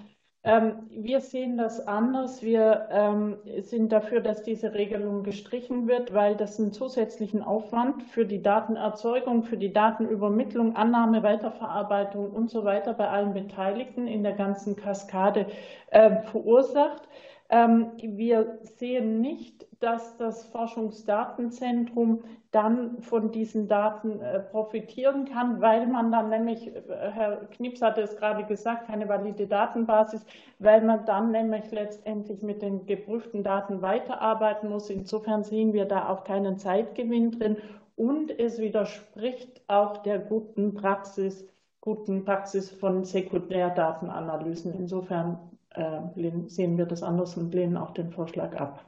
[0.46, 2.44] Ähm, wir sehen das anders.
[2.44, 8.26] Wir ähm, sind dafür, dass diese Regelung gestrichen wird, weil das einen zusätzlichen Aufwand für
[8.26, 14.34] die Datenerzeugung, für die Datenübermittlung, Annahme, Weiterverarbeitung und so weiter bei allen Beteiligten in der
[14.34, 15.48] ganzen Kaskade
[15.92, 17.10] ähm, verursacht.
[17.48, 26.12] Wir sehen nicht, dass das Forschungsdatenzentrum dann von diesen Daten äh, profitieren kann, weil man
[26.12, 26.82] dann nämlich, äh,
[27.12, 30.26] Herr Knips hatte es gerade gesagt, keine valide Datenbasis,
[30.58, 34.90] weil man dann nämlich letztendlich mit den geprüften Daten weiterarbeiten muss.
[34.90, 37.58] Insofern sehen wir da auch keinen Zeitgewinn drin
[37.96, 41.48] und es widerspricht auch der guten Praxis,
[41.80, 44.74] guten Praxis von Sekundärdatenanalysen.
[44.74, 45.38] Insofern
[45.76, 46.00] äh,
[46.48, 48.84] sehen wir das anders und lehnen auch den Vorschlag ab.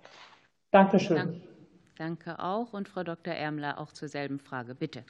[0.72, 1.42] Dankeschön.
[1.98, 2.74] Danke auch.
[2.74, 3.34] Und Frau Dr.
[3.34, 4.76] Ärmler auch zur selben Frage.
[4.76, 5.04] Bitte.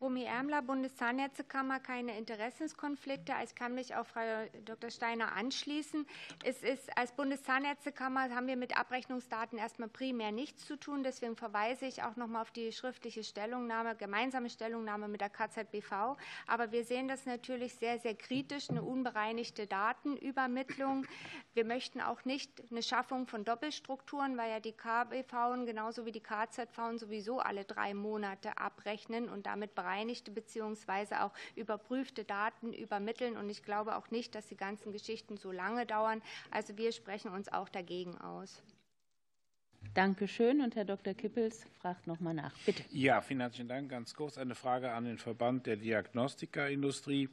[0.00, 3.34] Romy Ärmler, Bundeszahnärztekammer, keine Interessenskonflikte.
[3.44, 4.22] Ich kann mich auch Frau
[4.64, 4.88] Dr.
[4.88, 6.06] Steiner anschließen.
[6.42, 11.02] Es ist als Bundeszahnärztekammer haben wir mit Abrechnungsdaten erstmal primär nichts zu tun.
[11.02, 16.16] Deswegen verweise ich auch noch mal auf die schriftliche Stellungnahme, gemeinsame Stellungnahme mit der KZBV.
[16.46, 21.04] Aber wir sehen das natürlich sehr, sehr kritisch, eine unbereinigte Datenübermittlung.
[21.52, 26.22] Wir möchten auch nicht eine Schaffung von Doppelstrukturen, weil ja die KBV genauso wie die
[26.22, 31.16] KZV sowieso alle drei Monate abrechnen und damit bereinigt bereinigte bzw.
[31.16, 33.36] auch überprüfte Daten übermitteln.
[33.36, 36.22] Und ich glaube auch nicht, dass die ganzen Geschichten so lange dauern.
[36.50, 38.62] Also wir sprechen uns auch dagegen aus.
[39.94, 40.60] Danke schön.
[40.60, 41.14] Und Herr Dr.
[41.14, 42.56] Kippels fragt noch mal nach.
[42.64, 42.84] Bitte.
[42.90, 43.90] Ja, vielen herzlichen Dank.
[43.90, 47.28] Ganz kurz eine Frage an den Verband der Diagnostikindustrie.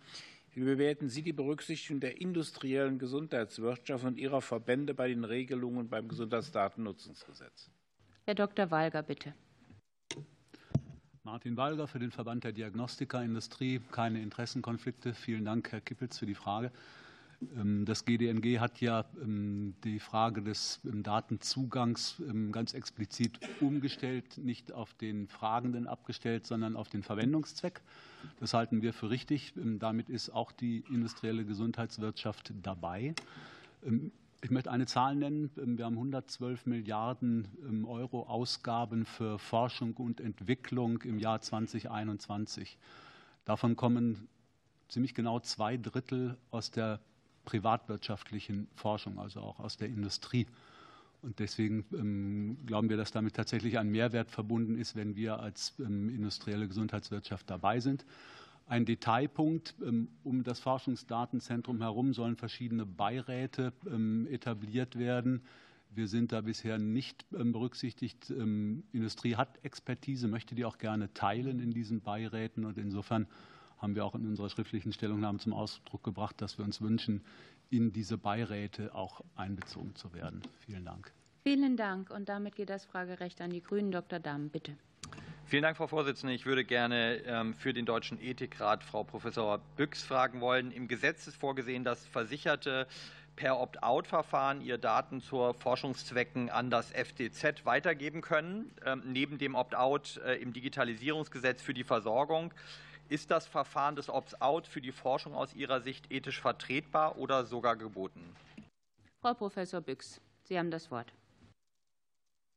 [0.53, 6.07] Wie bewerten Sie die Berücksichtigung der industriellen Gesundheitswirtschaft und ihrer Verbände bei den Regelungen beim
[6.07, 7.69] Gesundheitsdatennutzungsgesetz?
[8.25, 8.71] Herr Dr.
[8.71, 9.35] Walger, bitte.
[11.27, 13.81] Martin Walger für den Verband der Diagnostika-Industrie.
[13.91, 15.13] Keine Interessenkonflikte.
[15.13, 16.71] Vielen Dank, Herr Kippels, für die Frage.
[17.57, 22.21] Ähm, das GDNG hat ja ähm, die Frage des ähm, Datenzugangs
[22.53, 27.81] ganz explizit umgestellt, nicht auf den Fragenden abgestellt, sondern auf den Verwendungszweck.
[28.39, 29.51] Das halten wir für richtig.
[29.57, 33.15] Damit ist auch die industrielle Gesundheitswirtschaft dabei.
[34.47, 35.51] Ich möchte eine Zahl nennen.
[35.57, 42.77] Wir haben 112 Milliarden ähm, Euro Ausgaben für Forschung und Entwicklung im Jahr 2021.
[43.43, 44.29] Davon kommen
[44.87, 47.01] ziemlich genau zwei Drittel aus der
[47.43, 50.47] privatwirtschaftlichen Forschung, also auch aus der Industrie.
[51.21, 55.73] Und deswegen ähm, glauben wir, dass damit tatsächlich ein Mehrwert verbunden ist, wenn wir als
[55.79, 58.05] ähm, industrielle Gesundheitswirtschaft dabei sind.
[58.67, 65.41] Ein Detailpunkt, ähm, um das Forschungsdatenzentrum herum sollen verschiedene Beiräte ähm, etabliert werden.
[65.89, 68.29] Wir sind da bisher nicht ähm, berücksichtigt.
[68.29, 72.65] Industrie hat Expertise, möchte die auch gerne teilen in diesen Beiräten.
[72.65, 73.25] Und insofern
[73.77, 77.23] haben wir auch in unserer schriftlichen Stellungnahme zum Ausdruck gebracht, dass wir uns wünschen,
[77.69, 80.41] in diese Beiräte auch einbezogen zu werden.
[80.65, 81.13] Vielen Dank.
[81.43, 82.09] Vielen Dank.
[82.09, 83.91] Und damit geht das Fragerecht an die Grünen.
[83.91, 84.19] Dr.
[84.19, 84.75] Dahm, bitte.
[85.45, 86.33] Vielen Dank, Frau Vorsitzende.
[86.33, 90.71] Ich würde gerne ähm, für den Deutschen Ethikrat Frau Professor Büchs fragen wollen.
[90.71, 92.85] Im Gesetz ist vorgesehen, dass Versicherte
[93.37, 98.73] per Opt-out-Verfahren ihre Daten zur Forschungszwecken an das FDZ weitergeben können.
[98.85, 102.53] Ähm, neben dem Opt-out äh, im Digitalisierungsgesetz für die Versorgung
[103.09, 107.77] ist das Verfahren des Opt-out für die Forschung aus Ihrer Sicht ethisch vertretbar oder sogar
[107.77, 108.35] geboten?
[109.21, 111.13] Frau Professor Büchs, Sie haben das Wort.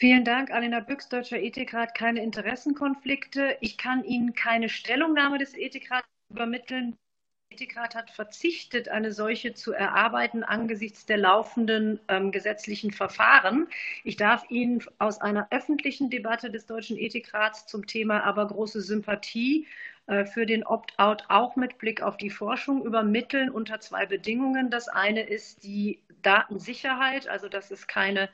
[0.00, 1.94] Vielen Dank, Alena Büchs, Deutscher Ethikrat.
[1.94, 3.58] Keine Interessenkonflikte.
[3.60, 6.96] Ich kann Ihnen keine Stellungnahme des Ethikrats übermitteln.
[7.50, 13.68] Der Ethikrat hat verzichtet, eine solche zu erarbeiten angesichts der laufenden ähm, gesetzlichen Verfahren.
[14.02, 19.66] Ich darf Ihnen aus einer öffentlichen Debatte des Deutschen Ethikrats zum Thema aber große Sympathie
[20.06, 24.70] äh, für den Opt-out auch mit Blick auf die Forschung übermitteln unter zwei Bedingungen.
[24.70, 28.28] Das eine ist die Datensicherheit, also dass es keine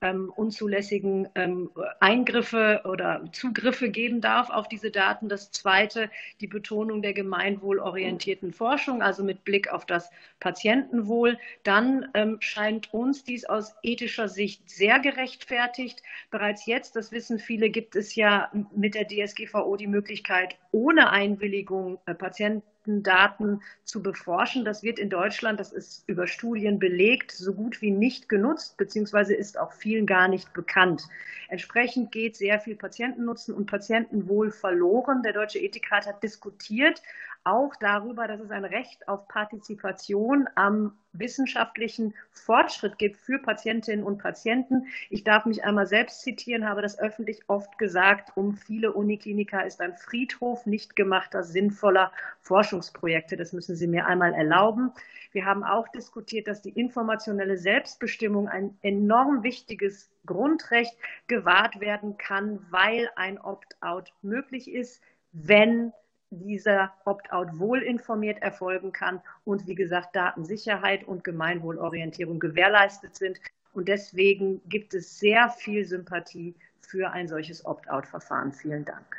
[0.00, 1.70] ähm, unzulässigen ähm,
[2.00, 5.28] Eingriffe oder Zugriffe geben darf auf diese Daten.
[5.28, 11.38] Das Zweite, die Betonung der gemeinwohlorientierten Forschung, also mit Blick auf das Patientenwohl.
[11.62, 16.02] Dann ähm, scheint uns dies aus ethischer Sicht sehr gerechtfertigt.
[16.30, 21.98] Bereits jetzt, das wissen viele, gibt es ja mit der DSGVO die Möglichkeit, ohne Einwilligung
[22.06, 24.64] äh, Patienten Daten zu beforschen.
[24.64, 29.34] Das wird in Deutschland, das ist über Studien belegt, so gut wie nicht genutzt, beziehungsweise
[29.34, 31.06] ist auch vielen gar nicht bekannt.
[31.48, 35.22] Entsprechend geht sehr viel Patientennutzen und Patientenwohl verloren.
[35.22, 37.02] Der Deutsche Ethikrat hat diskutiert,
[37.44, 44.18] auch darüber, dass es ein Recht auf Partizipation am wissenschaftlichen Fortschritt gibt für Patientinnen und
[44.18, 44.86] Patienten.
[45.08, 49.80] Ich darf mich einmal selbst zitieren, habe das öffentlich oft gesagt, um viele Unikliniker ist
[49.80, 53.36] ein Friedhof nicht gemachter, sinnvoller Forschungsprojekte.
[53.36, 54.92] Das müssen Sie mir einmal erlauben.
[55.32, 62.64] Wir haben auch diskutiert, dass die informationelle Selbstbestimmung ein enorm wichtiges Grundrecht gewahrt werden kann,
[62.70, 65.00] weil ein Opt-out möglich ist,
[65.32, 65.92] wenn
[66.30, 73.40] dieser Opt-out wohlinformiert erfolgen kann und wie gesagt Datensicherheit und Gemeinwohlorientierung gewährleistet sind.
[73.72, 78.52] Und deswegen gibt es sehr viel Sympathie für ein solches Opt-out-Verfahren.
[78.52, 79.16] Vielen Dank.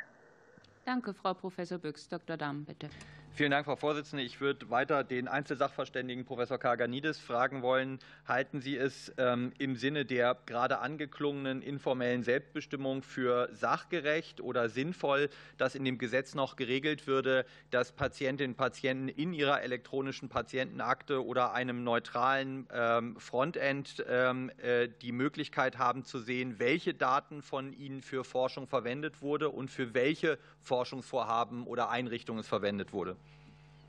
[0.84, 2.08] Danke, Frau Professor Büchs.
[2.08, 2.36] Dr.
[2.36, 2.88] Dahm, bitte.
[3.34, 4.22] Vielen Dank, Frau Vorsitzende.
[4.22, 7.98] Ich würde weiter den Einzelsachverständigen Professor Karganidis fragen wollen.
[8.28, 15.30] Halten Sie es ähm, im Sinne der gerade angeklungenen informellen Selbstbestimmung für sachgerecht oder sinnvoll,
[15.56, 21.24] dass in dem Gesetz noch geregelt würde, dass Patientinnen und Patienten in ihrer elektronischen Patientenakte
[21.24, 27.72] oder einem neutralen ähm, Frontend ähm, äh, die Möglichkeit haben zu sehen, welche Daten von
[27.72, 33.16] ihnen für Forschung verwendet wurde und für welche Forschungsvorhaben oder Einrichtungen es verwendet wurde?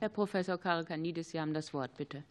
[0.04, 2.26] Herr Professor Karakanidis, Sie haben das Wort, bitte.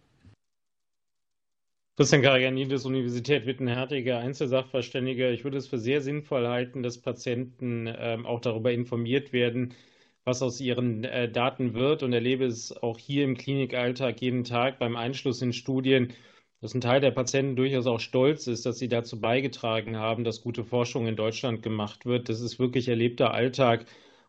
[1.96, 5.30] Christian Karaganidis, Universität Wittenherdecke, Einzelsachverständiger.
[5.30, 9.72] Ich würde es für sehr sinnvoll halten, dass Patienten ähm, auch darüber informiert werden,
[10.24, 14.78] was aus ihren äh, Daten wird und erlebe es auch hier im Klinikalltag jeden Tag
[14.78, 16.12] beim Einschluss in Studien,
[16.60, 20.42] dass ein Teil der Patienten durchaus auch stolz ist, dass sie dazu beigetragen haben, dass
[20.42, 22.28] gute Forschung in Deutschland gemacht wird.
[22.28, 23.86] Das ist wirklich erlebter Alltag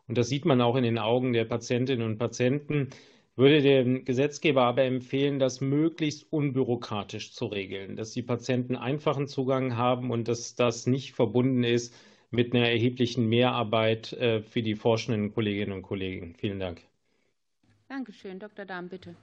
[0.08, 2.88] und das sieht man auch in den Augen der Patientinnen und Patienten
[3.36, 9.76] würde dem Gesetzgeber aber empfehlen, das möglichst unbürokratisch zu regeln, dass die Patienten einfachen Zugang
[9.76, 11.94] haben und dass das nicht verbunden ist
[12.30, 16.34] mit einer erheblichen Mehrarbeit äh, für die forschenden Kolleginnen und Kollegen.
[16.34, 16.82] Vielen Dank.
[17.88, 18.38] Dankeschön.
[18.38, 18.64] Dr.
[18.64, 19.14] Dahm, bitte.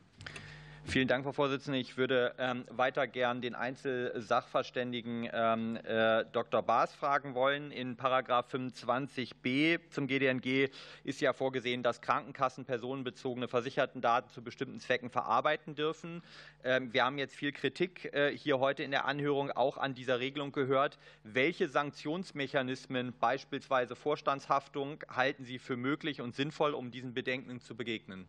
[0.85, 1.79] Vielen Dank, Frau Vorsitzende.
[1.79, 6.61] Ich würde ähm, weiter gern den Einzelsachverständigen ähm, äh, Dr.
[6.63, 7.71] Baas fragen wollen.
[7.71, 10.69] In Paragraph 25b zum GDNG
[11.05, 16.23] ist ja vorgesehen, dass Krankenkassen personenbezogene Versichertendaten zu bestimmten Zwecken verarbeiten dürfen.
[16.63, 20.19] Ähm, wir haben jetzt viel Kritik äh, hier heute in der Anhörung auch an dieser
[20.19, 20.97] Regelung gehört.
[21.23, 28.27] Welche Sanktionsmechanismen, beispielsweise Vorstandshaftung, halten Sie für möglich und sinnvoll, um diesen Bedenken zu begegnen?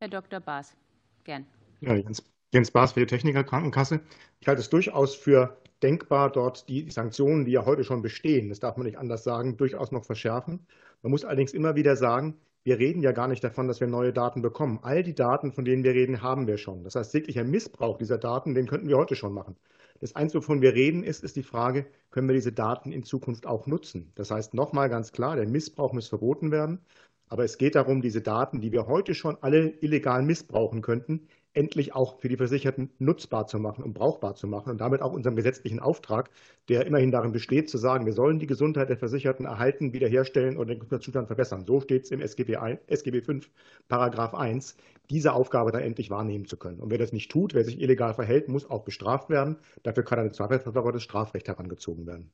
[0.00, 0.40] Herr Dr.
[0.40, 0.74] Baas,
[1.22, 1.46] gern.
[1.80, 2.22] Ja, Jens,
[2.52, 4.00] Jens Baas für die Technikerkrankenkasse.
[4.40, 8.60] Ich halte es durchaus für denkbar, dort die Sanktionen, die ja heute schon bestehen, das
[8.60, 10.66] darf man nicht anders sagen, durchaus noch verschärfen.
[11.02, 14.12] Man muss allerdings immer wieder sagen, wir reden ja gar nicht davon, dass wir neue
[14.12, 14.80] Daten bekommen.
[14.82, 16.84] All die Daten, von denen wir reden, haben wir schon.
[16.84, 19.56] Das heißt, jeglicher Missbrauch dieser Daten, den könnten wir heute schon machen.
[20.00, 23.46] Das Einzige, wovon wir reden, ist, ist die Frage, können wir diese Daten in Zukunft
[23.46, 24.12] auch nutzen?
[24.14, 26.80] Das heißt, nochmal ganz klar, der Missbrauch muss verboten werden.
[27.28, 31.94] Aber es geht darum, diese Daten, die wir heute schon alle illegal missbrauchen könnten, endlich
[31.94, 35.36] auch für die Versicherten nutzbar zu machen und brauchbar zu machen und damit auch unserem
[35.36, 36.30] gesetzlichen Auftrag,
[36.68, 40.68] der immerhin darin besteht, zu sagen, wir sollen die Gesundheit der Versicherten erhalten, wiederherstellen und
[40.68, 41.64] den Gesundheitszustand verbessern.
[41.66, 43.50] So steht es im SGB, 1, SGB 5,
[43.88, 44.76] Paragraph 1,
[45.10, 46.78] diese Aufgabe dann endlich wahrnehmen zu können.
[46.78, 49.58] Und wer das nicht tut, wer sich illegal verhält, muss auch bestraft werden.
[49.82, 52.30] Dafür kann eine Zweifelsverfahren das Strafrecht herangezogen werden.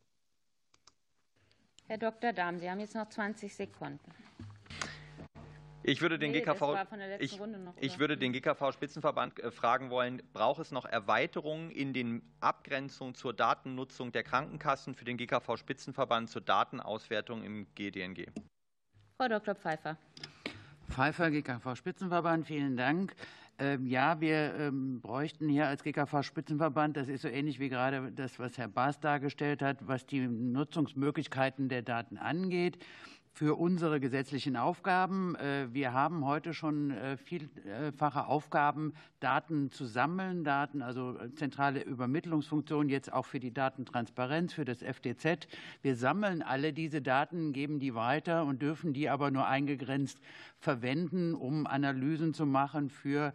[1.87, 2.33] Herr Dr.
[2.33, 4.11] Dahm, Sie haben jetzt noch 20 Sekunden.
[5.87, 6.84] Ich würde den nee, GKV,
[7.20, 7.41] ich,
[7.80, 13.14] ich würde den GKV Spitzenverband äh, fragen wollen, braucht es noch Erweiterungen in den Abgrenzungen
[13.14, 18.26] zur Datennutzung der Krankenkassen für den GKV Spitzenverband zur Datenauswertung im GDNG?
[19.16, 19.55] Frau Dr.
[19.55, 19.97] Pfeiffer.
[20.89, 23.14] Pfeiffer, GKV Spitzenverband, vielen Dank.
[23.59, 28.12] Ähm, ja, wir ähm, bräuchten hier als GKV Spitzenverband, das ist so ähnlich wie gerade
[28.12, 32.76] das, was Herr Baas dargestellt hat, was die Nutzungsmöglichkeiten der Daten angeht
[33.37, 35.34] für unsere gesetzlichen Aufgaben.
[35.34, 41.82] Äh, wir haben heute schon äh, vielfache Aufgaben, Daten zu sammeln, Daten, also äh, zentrale
[41.82, 45.49] Übermittlungsfunktionen, jetzt auch für die Datentransparenz, für das FDZ.
[45.82, 50.18] Wir sammeln alle diese Daten, geben die weiter und dürfen die aber nur eingegrenzt
[50.59, 53.34] verwenden, um Analysen zu machen für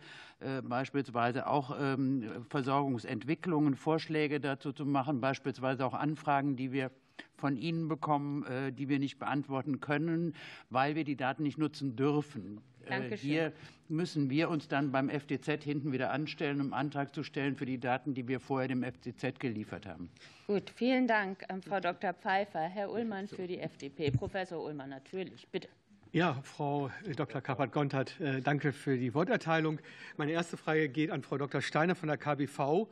[0.63, 6.89] beispielsweise auch ähm, Versorgungsentwicklungen, Vorschläge dazu zu machen, beispielsweise auch Anfragen, die wir
[7.35, 10.33] von Ihnen bekommen, äh, die wir nicht beantworten können,
[10.69, 12.61] weil wir die Daten nicht nutzen dürfen.
[12.85, 13.29] Äh, Dankeschön.
[13.29, 13.53] Hier
[13.89, 17.79] müssen wir uns dann beim FDZ hinten wieder anstellen, um Antrag zu stellen für die
[17.79, 20.09] Daten, die wir vorher dem FDZ geliefert haben.
[20.47, 22.13] Gut, vielen Dank, Frau Dr.
[22.13, 22.61] Pfeiffer.
[22.61, 24.11] Herr Ullmann für die FDP.
[24.11, 25.67] Professor Ullmann, natürlich, bitte.
[26.13, 27.39] Ja, Frau Dr.
[27.39, 29.79] Kappert-Gontard, äh, danke für die Worterteilung.
[30.17, 31.61] Meine erste Frage geht an Frau Dr.
[31.61, 32.89] Steiner von der KBV.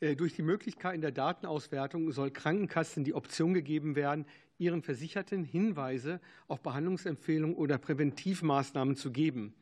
[0.00, 4.26] Äh, durch die Möglichkeiten der Datenauswertung soll Krankenkassen die Option gegeben werden,
[4.58, 9.54] ihren Versicherten Hinweise auf Behandlungsempfehlungen oder Präventivmaßnahmen zu geben.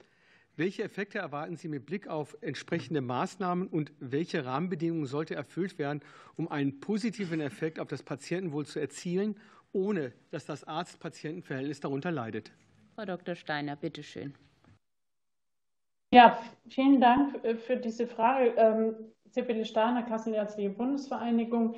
[0.57, 6.01] Welche Effekte erwarten Sie mit Blick auf entsprechende Maßnahmen und welche Rahmenbedingungen sollte erfüllt werden,
[6.37, 9.37] um einen positiven Effekt auf das Patientenwohl zu erzielen,
[9.73, 12.53] ohne dass das Arzt-Patienten-Verhältnis darunter leidet?
[12.95, 13.35] Frau Dr.
[13.35, 14.35] Steiner, bitteschön.
[16.13, 18.55] Ja, vielen Dank äh, für diese Frage.
[19.37, 21.75] Ähm, Sibylle Steiner, Kassenärztliche Bundesvereinigung.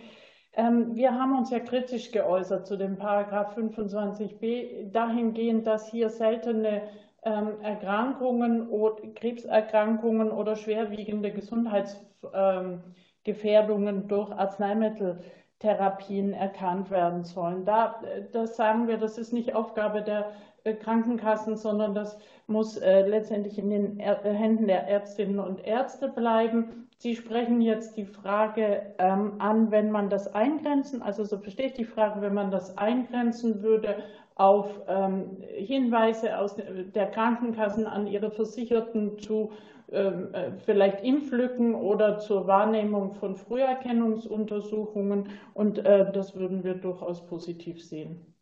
[0.52, 6.82] Ähm, wir haben uns ja kritisch geäußert zu dem Paragraph 25b dahingehend, dass hier seltene
[7.24, 17.64] ähm, Erkrankungen oder Krebserkrankungen oder schwerwiegende Gesundheitsgefährdungen durch Arzneimitteltherapien erkannt werden sollen.
[17.64, 20.32] Da, äh, das sagen wir, das ist nicht Aufgabe der
[20.64, 26.85] äh, Krankenkassen, sondern das muss äh, letztendlich in den Händen der Ärztinnen und Ärzte bleiben.
[26.98, 31.74] Sie sprechen jetzt die Frage ähm, an, wenn man das eingrenzen, also so verstehe ich
[31.74, 34.02] die Frage, wenn man das eingrenzen würde
[34.34, 39.52] auf ähm, Hinweise aus der Krankenkassen an ihre Versicherten zu
[39.92, 40.28] ähm,
[40.64, 45.28] vielleicht Impflücken oder zur Wahrnehmung von Früherkennungsuntersuchungen.
[45.54, 48.34] Und das würden wir durchaus positiv sehen.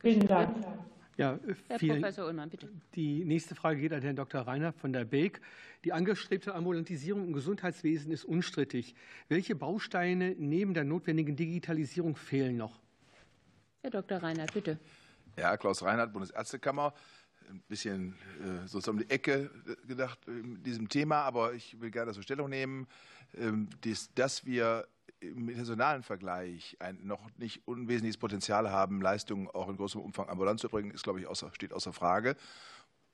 [0.00, 0.56] Vielen Dank.
[1.16, 1.38] Ja,
[1.68, 2.68] Herr vielen, Professor Ullmann, bitte.
[2.94, 4.42] Die nächste Frage geht an Herrn Dr.
[4.42, 5.40] Reiner von der Beek.
[5.84, 8.94] Die angestrebte Ambulantisierung im Gesundheitswesen ist unstrittig.
[9.28, 12.80] Welche Bausteine neben der notwendigen Digitalisierung fehlen noch?
[13.82, 14.18] Herr Dr.
[14.18, 14.78] Reiner, bitte.
[15.38, 16.92] Ja, Klaus Reinhardt, Bundesärztekammer.
[17.48, 19.50] Ein bisschen äh, sozusagen um die Ecke
[19.86, 22.88] gedacht in diesem Thema, aber ich will gerne dazu Stellung nehmen,
[23.38, 23.68] ähm,
[24.16, 24.86] dass wir
[25.20, 30.60] im internationalen Vergleich ein noch nicht unwesentliches Potenzial haben, Leistungen auch in großem Umfang ambulant
[30.60, 32.36] zu bringen, ist, glaube ich, außer, steht außer Frage.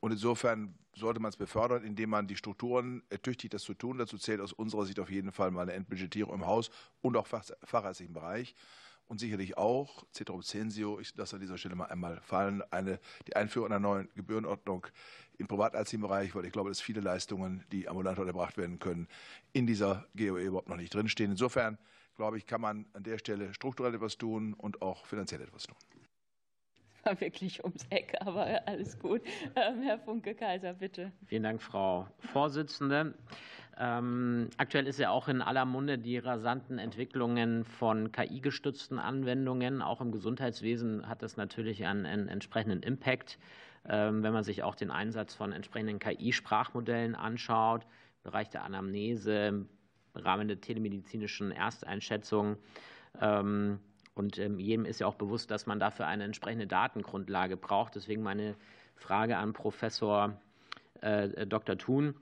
[0.00, 3.98] Und insofern sollte man es befördern, indem man die Strukturen ertüchtigt, das zu tun.
[3.98, 6.70] Dazu zählt aus unserer Sicht auf jeden Fall mal eine Entbudgetierung im Haus
[7.02, 8.56] und auch fachärztlichen Bereich.
[9.06, 13.36] Und sicherlich auch, Ceterum Censio, ich lasse an dieser Stelle mal einmal fallen, eine, die
[13.36, 14.86] Einführung einer neuen Gebührenordnung
[15.38, 19.08] im privatärztlichen Bereich, weil ich glaube, dass viele Leistungen, die ambulant erbracht werden können,
[19.52, 21.32] in dieser GOE überhaupt noch nicht drinstehen.
[21.32, 21.78] Insofern
[22.16, 25.76] glaube ich, kann man an der Stelle strukturell etwas tun und auch finanziell etwas tun.
[26.94, 29.22] Das war wirklich ums Eck, aber alles gut.
[29.56, 31.10] Ähm, Herr Funke-Kaiser, bitte.
[31.26, 33.14] Vielen Dank, Frau Vorsitzende.
[33.78, 39.82] Ähm, aktuell ist ja auch in aller Munde die rasanten Entwicklungen von KI-gestützten Anwendungen.
[39.82, 43.38] Auch im Gesundheitswesen hat das natürlich einen, einen entsprechenden Impact.
[43.88, 49.66] Ähm, wenn man sich auch den Einsatz von entsprechenden KI-Sprachmodellen anschaut, im Bereich der Anamnese,
[50.14, 52.56] Rahmen der telemedizinischen Ersteinschätzung.
[53.20, 53.80] Ähm,
[54.14, 57.94] und ähm, jedem ist ja auch bewusst, dass man dafür eine entsprechende Datengrundlage braucht.
[57.94, 58.54] Deswegen meine
[58.94, 60.40] Frage an Professor
[61.00, 61.78] äh, Dr.
[61.78, 62.14] Thun.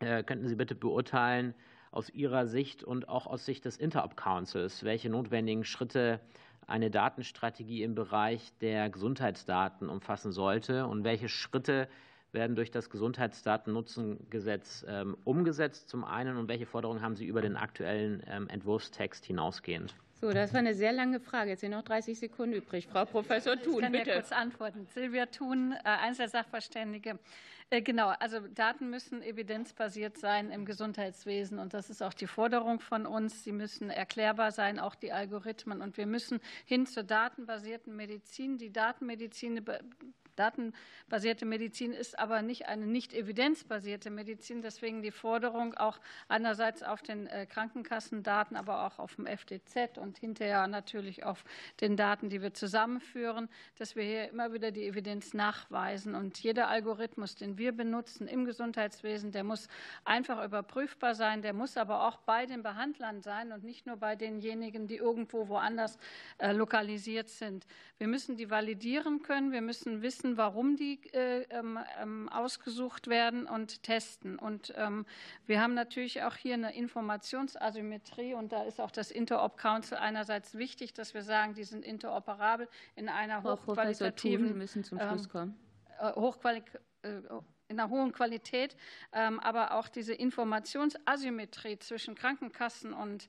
[0.00, 1.54] Äh, könnten Sie bitte beurteilen,
[1.90, 6.20] aus Ihrer Sicht und auch aus Sicht des Interop Councils, welche notwendigen Schritte
[6.68, 11.88] eine Datenstrategie im Bereich der Gesundheitsdaten umfassen sollte und welche Schritte
[12.30, 17.56] werden durch das Gesundheitsdatennutzengesetz ähm, umgesetzt zum einen und welche Forderungen haben Sie über den
[17.56, 19.94] aktuellen ähm, Entwurfstext hinausgehend?
[20.20, 21.50] So, das war eine sehr lange Frage.
[21.50, 22.88] Jetzt sind noch 30 Sekunden übrig.
[22.88, 24.10] Frau Professor Thun, ich kann bitte.
[24.10, 24.86] Ja kurz antworten.
[24.92, 27.20] Silvia Thun, äh, Einzelsachverständige.
[27.70, 32.80] Äh, genau, also Daten müssen evidenzbasiert sein im Gesundheitswesen und das ist auch die Forderung
[32.80, 33.44] von uns.
[33.44, 38.58] Sie müssen erklärbar sein, auch die Algorithmen und wir müssen hin zur datenbasierten Medizin.
[38.58, 39.64] Die Datenmedizin
[40.38, 44.62] Datenbasierte Medizin ist aber nicht eine nicht evidenzbasierte Medizin.
[44.62, 50.18] Deswegen die Forderung auch einerseits auf den äh, Krankenkassendaten, aber auch auf dem FDZ und
[50.18, 51.44] hinterher natürlich auf
[51.80, 56.14] den Daten, die wir zusammenführen, dass wir hier immer wieder die Evidenz nachweisen.
[56.14, 59.68] Und jeder Algorithmus, den wir benutzen im Gesundheitswesen, der muss
[60.04, 64.16] einfach überprüfbar sein, der muss aber auch bei den Behandlern sein und nicht nur bei
[64.16, 65.98] denjenigen, die irgendwo woanders
[66.38, 67.66] äh, lokalisiert sind.
[67.98, 73.08] Wir müssen die validieren können, wir müssen wissen, wissen, warum die äh, ähm, ähm, ausgesucht
[73.08, 74.38] werden und testen.
[74.38, 75.06] Und ähm,
[75.46, 80.56] wir haben natürlich auch hier eine Informationsasymmetrie und da ist auch das Interop Council einerseits
[80.56, 85.28] wichtig, dass wir sagen, die sind interoperabel in einer Frau hochqualitativen, Thun, müssen zum Schluss
[85.28, 85.56] kommen.
[86.00, 86.62] Äh, hochquali
[87.02, 87.20] äh,
[87.70, 88.74] in einer hohen Qualität,
[89.10, 93.28] aber auch diese Informationsasymmetrie zwischen Krankenkassen und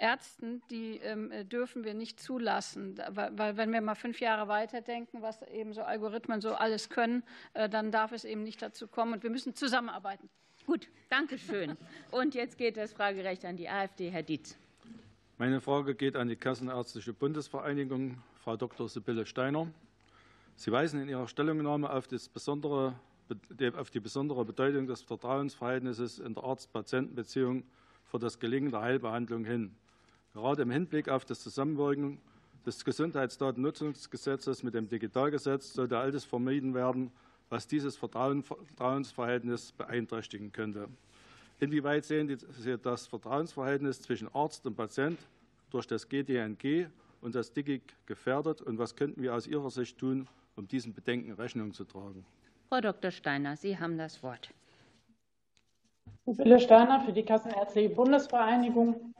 [0.00, 2.98] Ärzten, die ähm, dürfen wir nicht zulassen.
[3.10, 7.22] Weil, weil, wenn wir mal fünf Jahre weiterdenken, was eben so Algorithmen so alles können,
[7.54, 9.14] äh, dann darf es eben nicht dazu kommen.
[9.14, 10.28] Und wir müssen zusammenarbeiten.
[10.66, 11.76] Gut, danke schön.
[12.10, 14.10] Und jetzt geht das Fragerecht an die AfD.
[14.10, 14.56] Herr Dietz.
[15.38, 18.88] Meine Frage geht an die Kassenärztliche Bundesvereinigung, Frau Dr.
[18.88, 19.68] Sibylle Steiner.
[20.56, 22.94] Sie weisen in Ihrer Stellungnahme auf, besondere,
[23.76, 27.64] auf die besondere Bedeutung des Vertrauensverhältnisses in der Arzt-Patienten-Beziehung
[28.04, 29.74] für das Gelingen der Heilbehandlung hin.
[30.32, 32.18] Gerade im Hinblick auf das Zusammenwirken
[32.64, 37.10] des Gesundheitsdatennutzungsgesetzes mit dem Digitalgesetz sollte alles vermieden werden,
[37.48, 40.88] was dieses Vertrauensverhältnis beeinträchtigen könnte.
[41.58, 45.18] Inwieweit sehen Sie das Vertrauensverhältnis zwischen Arzt und Patient
[45.70, 46.86] durch das GDNG
[47.20, 48.62] und das DIGIC gefährdet?
[48.62, 52.24] Und was könnten wir aus Ihrer Sicht tun, um diesen Bedenken Rechnung zu tragen?
[52.68, 53.10] Frau Dr.
[53.10, 54.54] Steiner, Sie haben das Wort.
[56.24, 59.12] Sibylle Steiner für die Kassenärztliche Bundesvereinigung.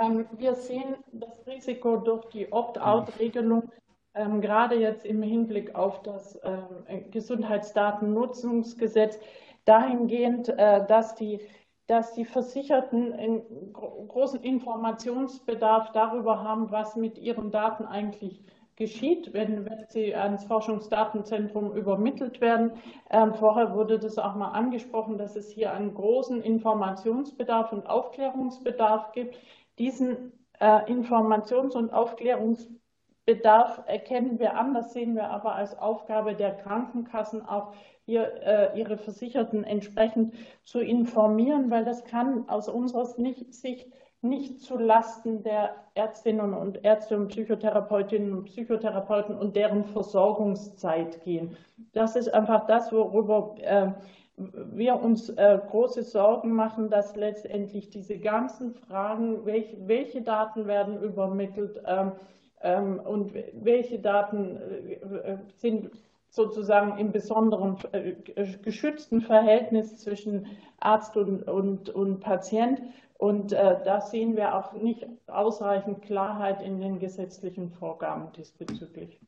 [0.00, 3.70] Ähm, wir sehen das Risiko durch die Opt-out-Regelung
[4.14, 9.18] ähm, gerade jetzt im Hinblick auf das ähm, Gesundheitsdatennutzungsgesetz
[9.64, 11.40] dahingehend, äh, dass die,
[11.88, 18.44] dass die Versicherten einen großen Informationsbedarf darüber haben, was mit ihren Daten eigentlich
[18.76, 22.72] geschieht, wenn, wenn sie ans Forschungsdatenzentrum übermittelt werden.
[23.10, 29.12] Ähm, vorher wurde das auch mal angesprochen, dass es hier einen großen Informationsbedarf und Aufklärungsbedarf
[29.12, 29.38] gibt.
[29.78, 34.74] Diesen äh, Informations- und Aufklärungsbedarf erkennen wir an.
[34.74, 37.74] Das sehen wir aber als Aufgabe der Krankenkassen auch
[38.06, 44.78] hier äh, ihre Versicherten entsprechend zu informieren, weil das kann aus unserer Sicht nicht zu
[44.78, 51.56] Lasten der Ärztinnen und Ärzte und Psychotherapeutinnen und Psychotherapeuten und deren Versorgungszeit gehen.
[51.92, 53.92] Das ist einfach das, worüber äh,
[54.36, 61.80] wir uns äh, große Sorgen machen, dass letztendlich diese ganzen Fragen, welche, Daten werden übermittelt
[61.86, 62.12] ähm,
[62.60, 65.90] ähm, und welche Daten äh, sind
[66.30, 68.14] sozusagen im besonderen äh,
[68.62, 70.48] geschützten Verhältnis zwischen
[70.80, 72.82] Arzt und, und, und Patient.
[73.18, 79.20] Und äh, da sehen wir auch nicht ausreichend Klarheit in den gesetzlichen Vorgaben diesbezüglich.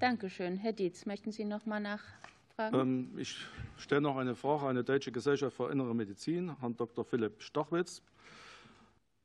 [0.00, 0.56] Dankeschön.
[0.56, 2.39] Herr Dietz, möchten Sie noch mal nachfragen?
[2.72, 3.36] Ähm, ich
[3.78, 7.04] stelle noch eine Frage an die Deutsche Gesellschaft für Innere Medizin, Herrn Dr.
[7.04, 8.02] Philipp Stachwitz.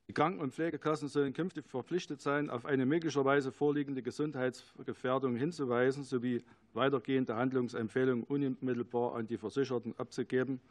[0.08, 6.44] Die Kranken- und Pflegekassen sollen künftig verpflichtet sein, auf eine möglicherweise vorliegende Gesundheitsgefährdung hinzuweisen sowie
[6.74, 10.62] weitergehende Handlungsempfehlungen unmittelbar an die Versicherten abzugeben,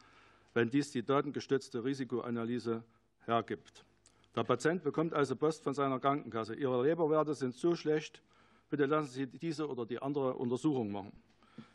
[0.53, 2.83] wenn dies die datengestützte Risikoanalyse
[3.25, 3.83] hergibt.
[4.35, 6.55] Der Patient bekommt also Post von seiner Krankenkasse.
[6.55, 8.21] Ihre Leberwerte sind so schlecht,
[8.69, 11.11] bitte lassen Sie diese oder die andere Untersuchung machen.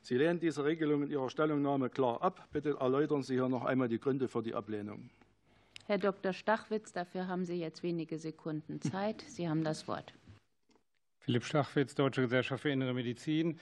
[0.02, 2.48] Sie lehnen diese Regelung in Ihrer Stellungnahme klar ab.
[2.52, 5.10] Bitte erläutern Sie hier noch einmal die Gründe für die Ablehnung.
[5.86, 6.32] Herr Dr.
[6.32, 9.24] Stachwitz, dafür haben Sie jetzt wenige Sekunden Zeit.
[9.26, 10.14] Sie haben das Wort.
[11.18, 13.58] Philipp Stachwitz, Deutsche Gesellschaft für Innere Medizin.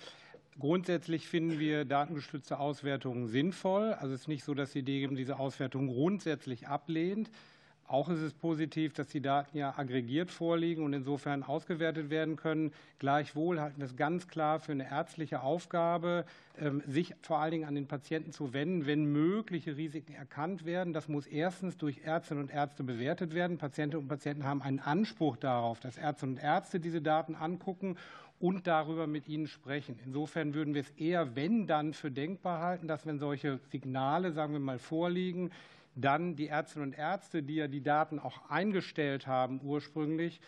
[0.59, 3.93] Grundsätzlich finden wir datengestützte Auswertungen sinnvoll.
[3.93, 7.31] Also es ist nicht so, dass die DGIM diese Auswertung grundsätzlich ablehnt.
[7.89, 12.71] Auch ist es positiv, dass die Daten ja aggregiert vorliegen und insofern ausgewertet werden können.
[12.99, 16.27] Gleichwohl halten wir es ganz klar für eine ärztliche Aufgabe,
[16.61, 20.93] ähm, sich vor allen Dingen an den Patienten zu wenden, wenn mögliche Risiken erkannt werden.
[20.93, 23.57] Das muss erstens durch Ärztinnen und Ärzte bewertet werden.
[23.57, 27.97] Patientinnen und Patienten haben einen Anspruch darauf, dass Ärztinnen und Ärzte diese Daten angucken
[28.39, 29.99] und darüber mit ihnen sprechen.
[30.05, 34.53] Insofern würden wir es eher, wenn dann, für denkbar halten, dass wenn solche Signale, sagen
[34.53, 35.51] wir mal, vorliegen,
[36.01, 40.41] dann die Ärztinnen und Ärzte, die ja die Daten auch eingestellt haben ursprünglich,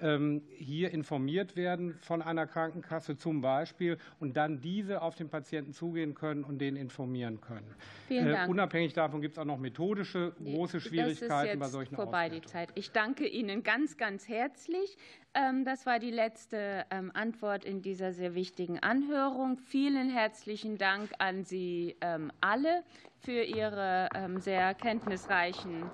[0.00, 6.14] hier informiert werden von einer Krankenkasse zum Beispiel und dann diese auf den Patienten zugehen
[6.14, 7.74] können und den informieren können.
[8.06, 8.50] Vielen äh, Dank.
[8.50, 12.68] unabhängig davon gibt es auch noch methodische große Schwierigkeiten bei solchen vorbei die Zeit.
[12.76, 14.96] Ich danke Ihnen ganz, ganz herzlich.
[15.34, 19.58] Ähm, das war die letzte ähm, Antwort in dieser sehr wichtigen Anhörung.
[19.58, 21.96] Vielen herzlichen Dank an Sie
[22.40, 22.84] alle
[23.20, 25.90] für Ihre sehr kenntnisreichen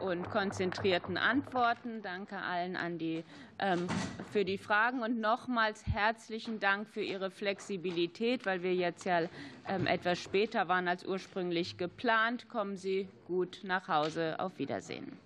[0.00, 2.02] und konzentrierten Antworten.
[2.02, 3.24] Danke allen an die,
[3.58, 3.86] ähm,
[4.32, 9.22] für die Fragen und nochmals herzlichen Dank für Ihre Flexibilität, weil wir jetzt ja
[9.68, 12.48] ähm, etwas später waren als ursprünglich geplant.
[12.48, 14.38] Kommen Sie gut nach Hause.
[14.38, 15.18] Auf Wiedersehen.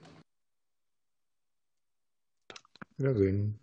[2.96, 3.58] Wiedersehen.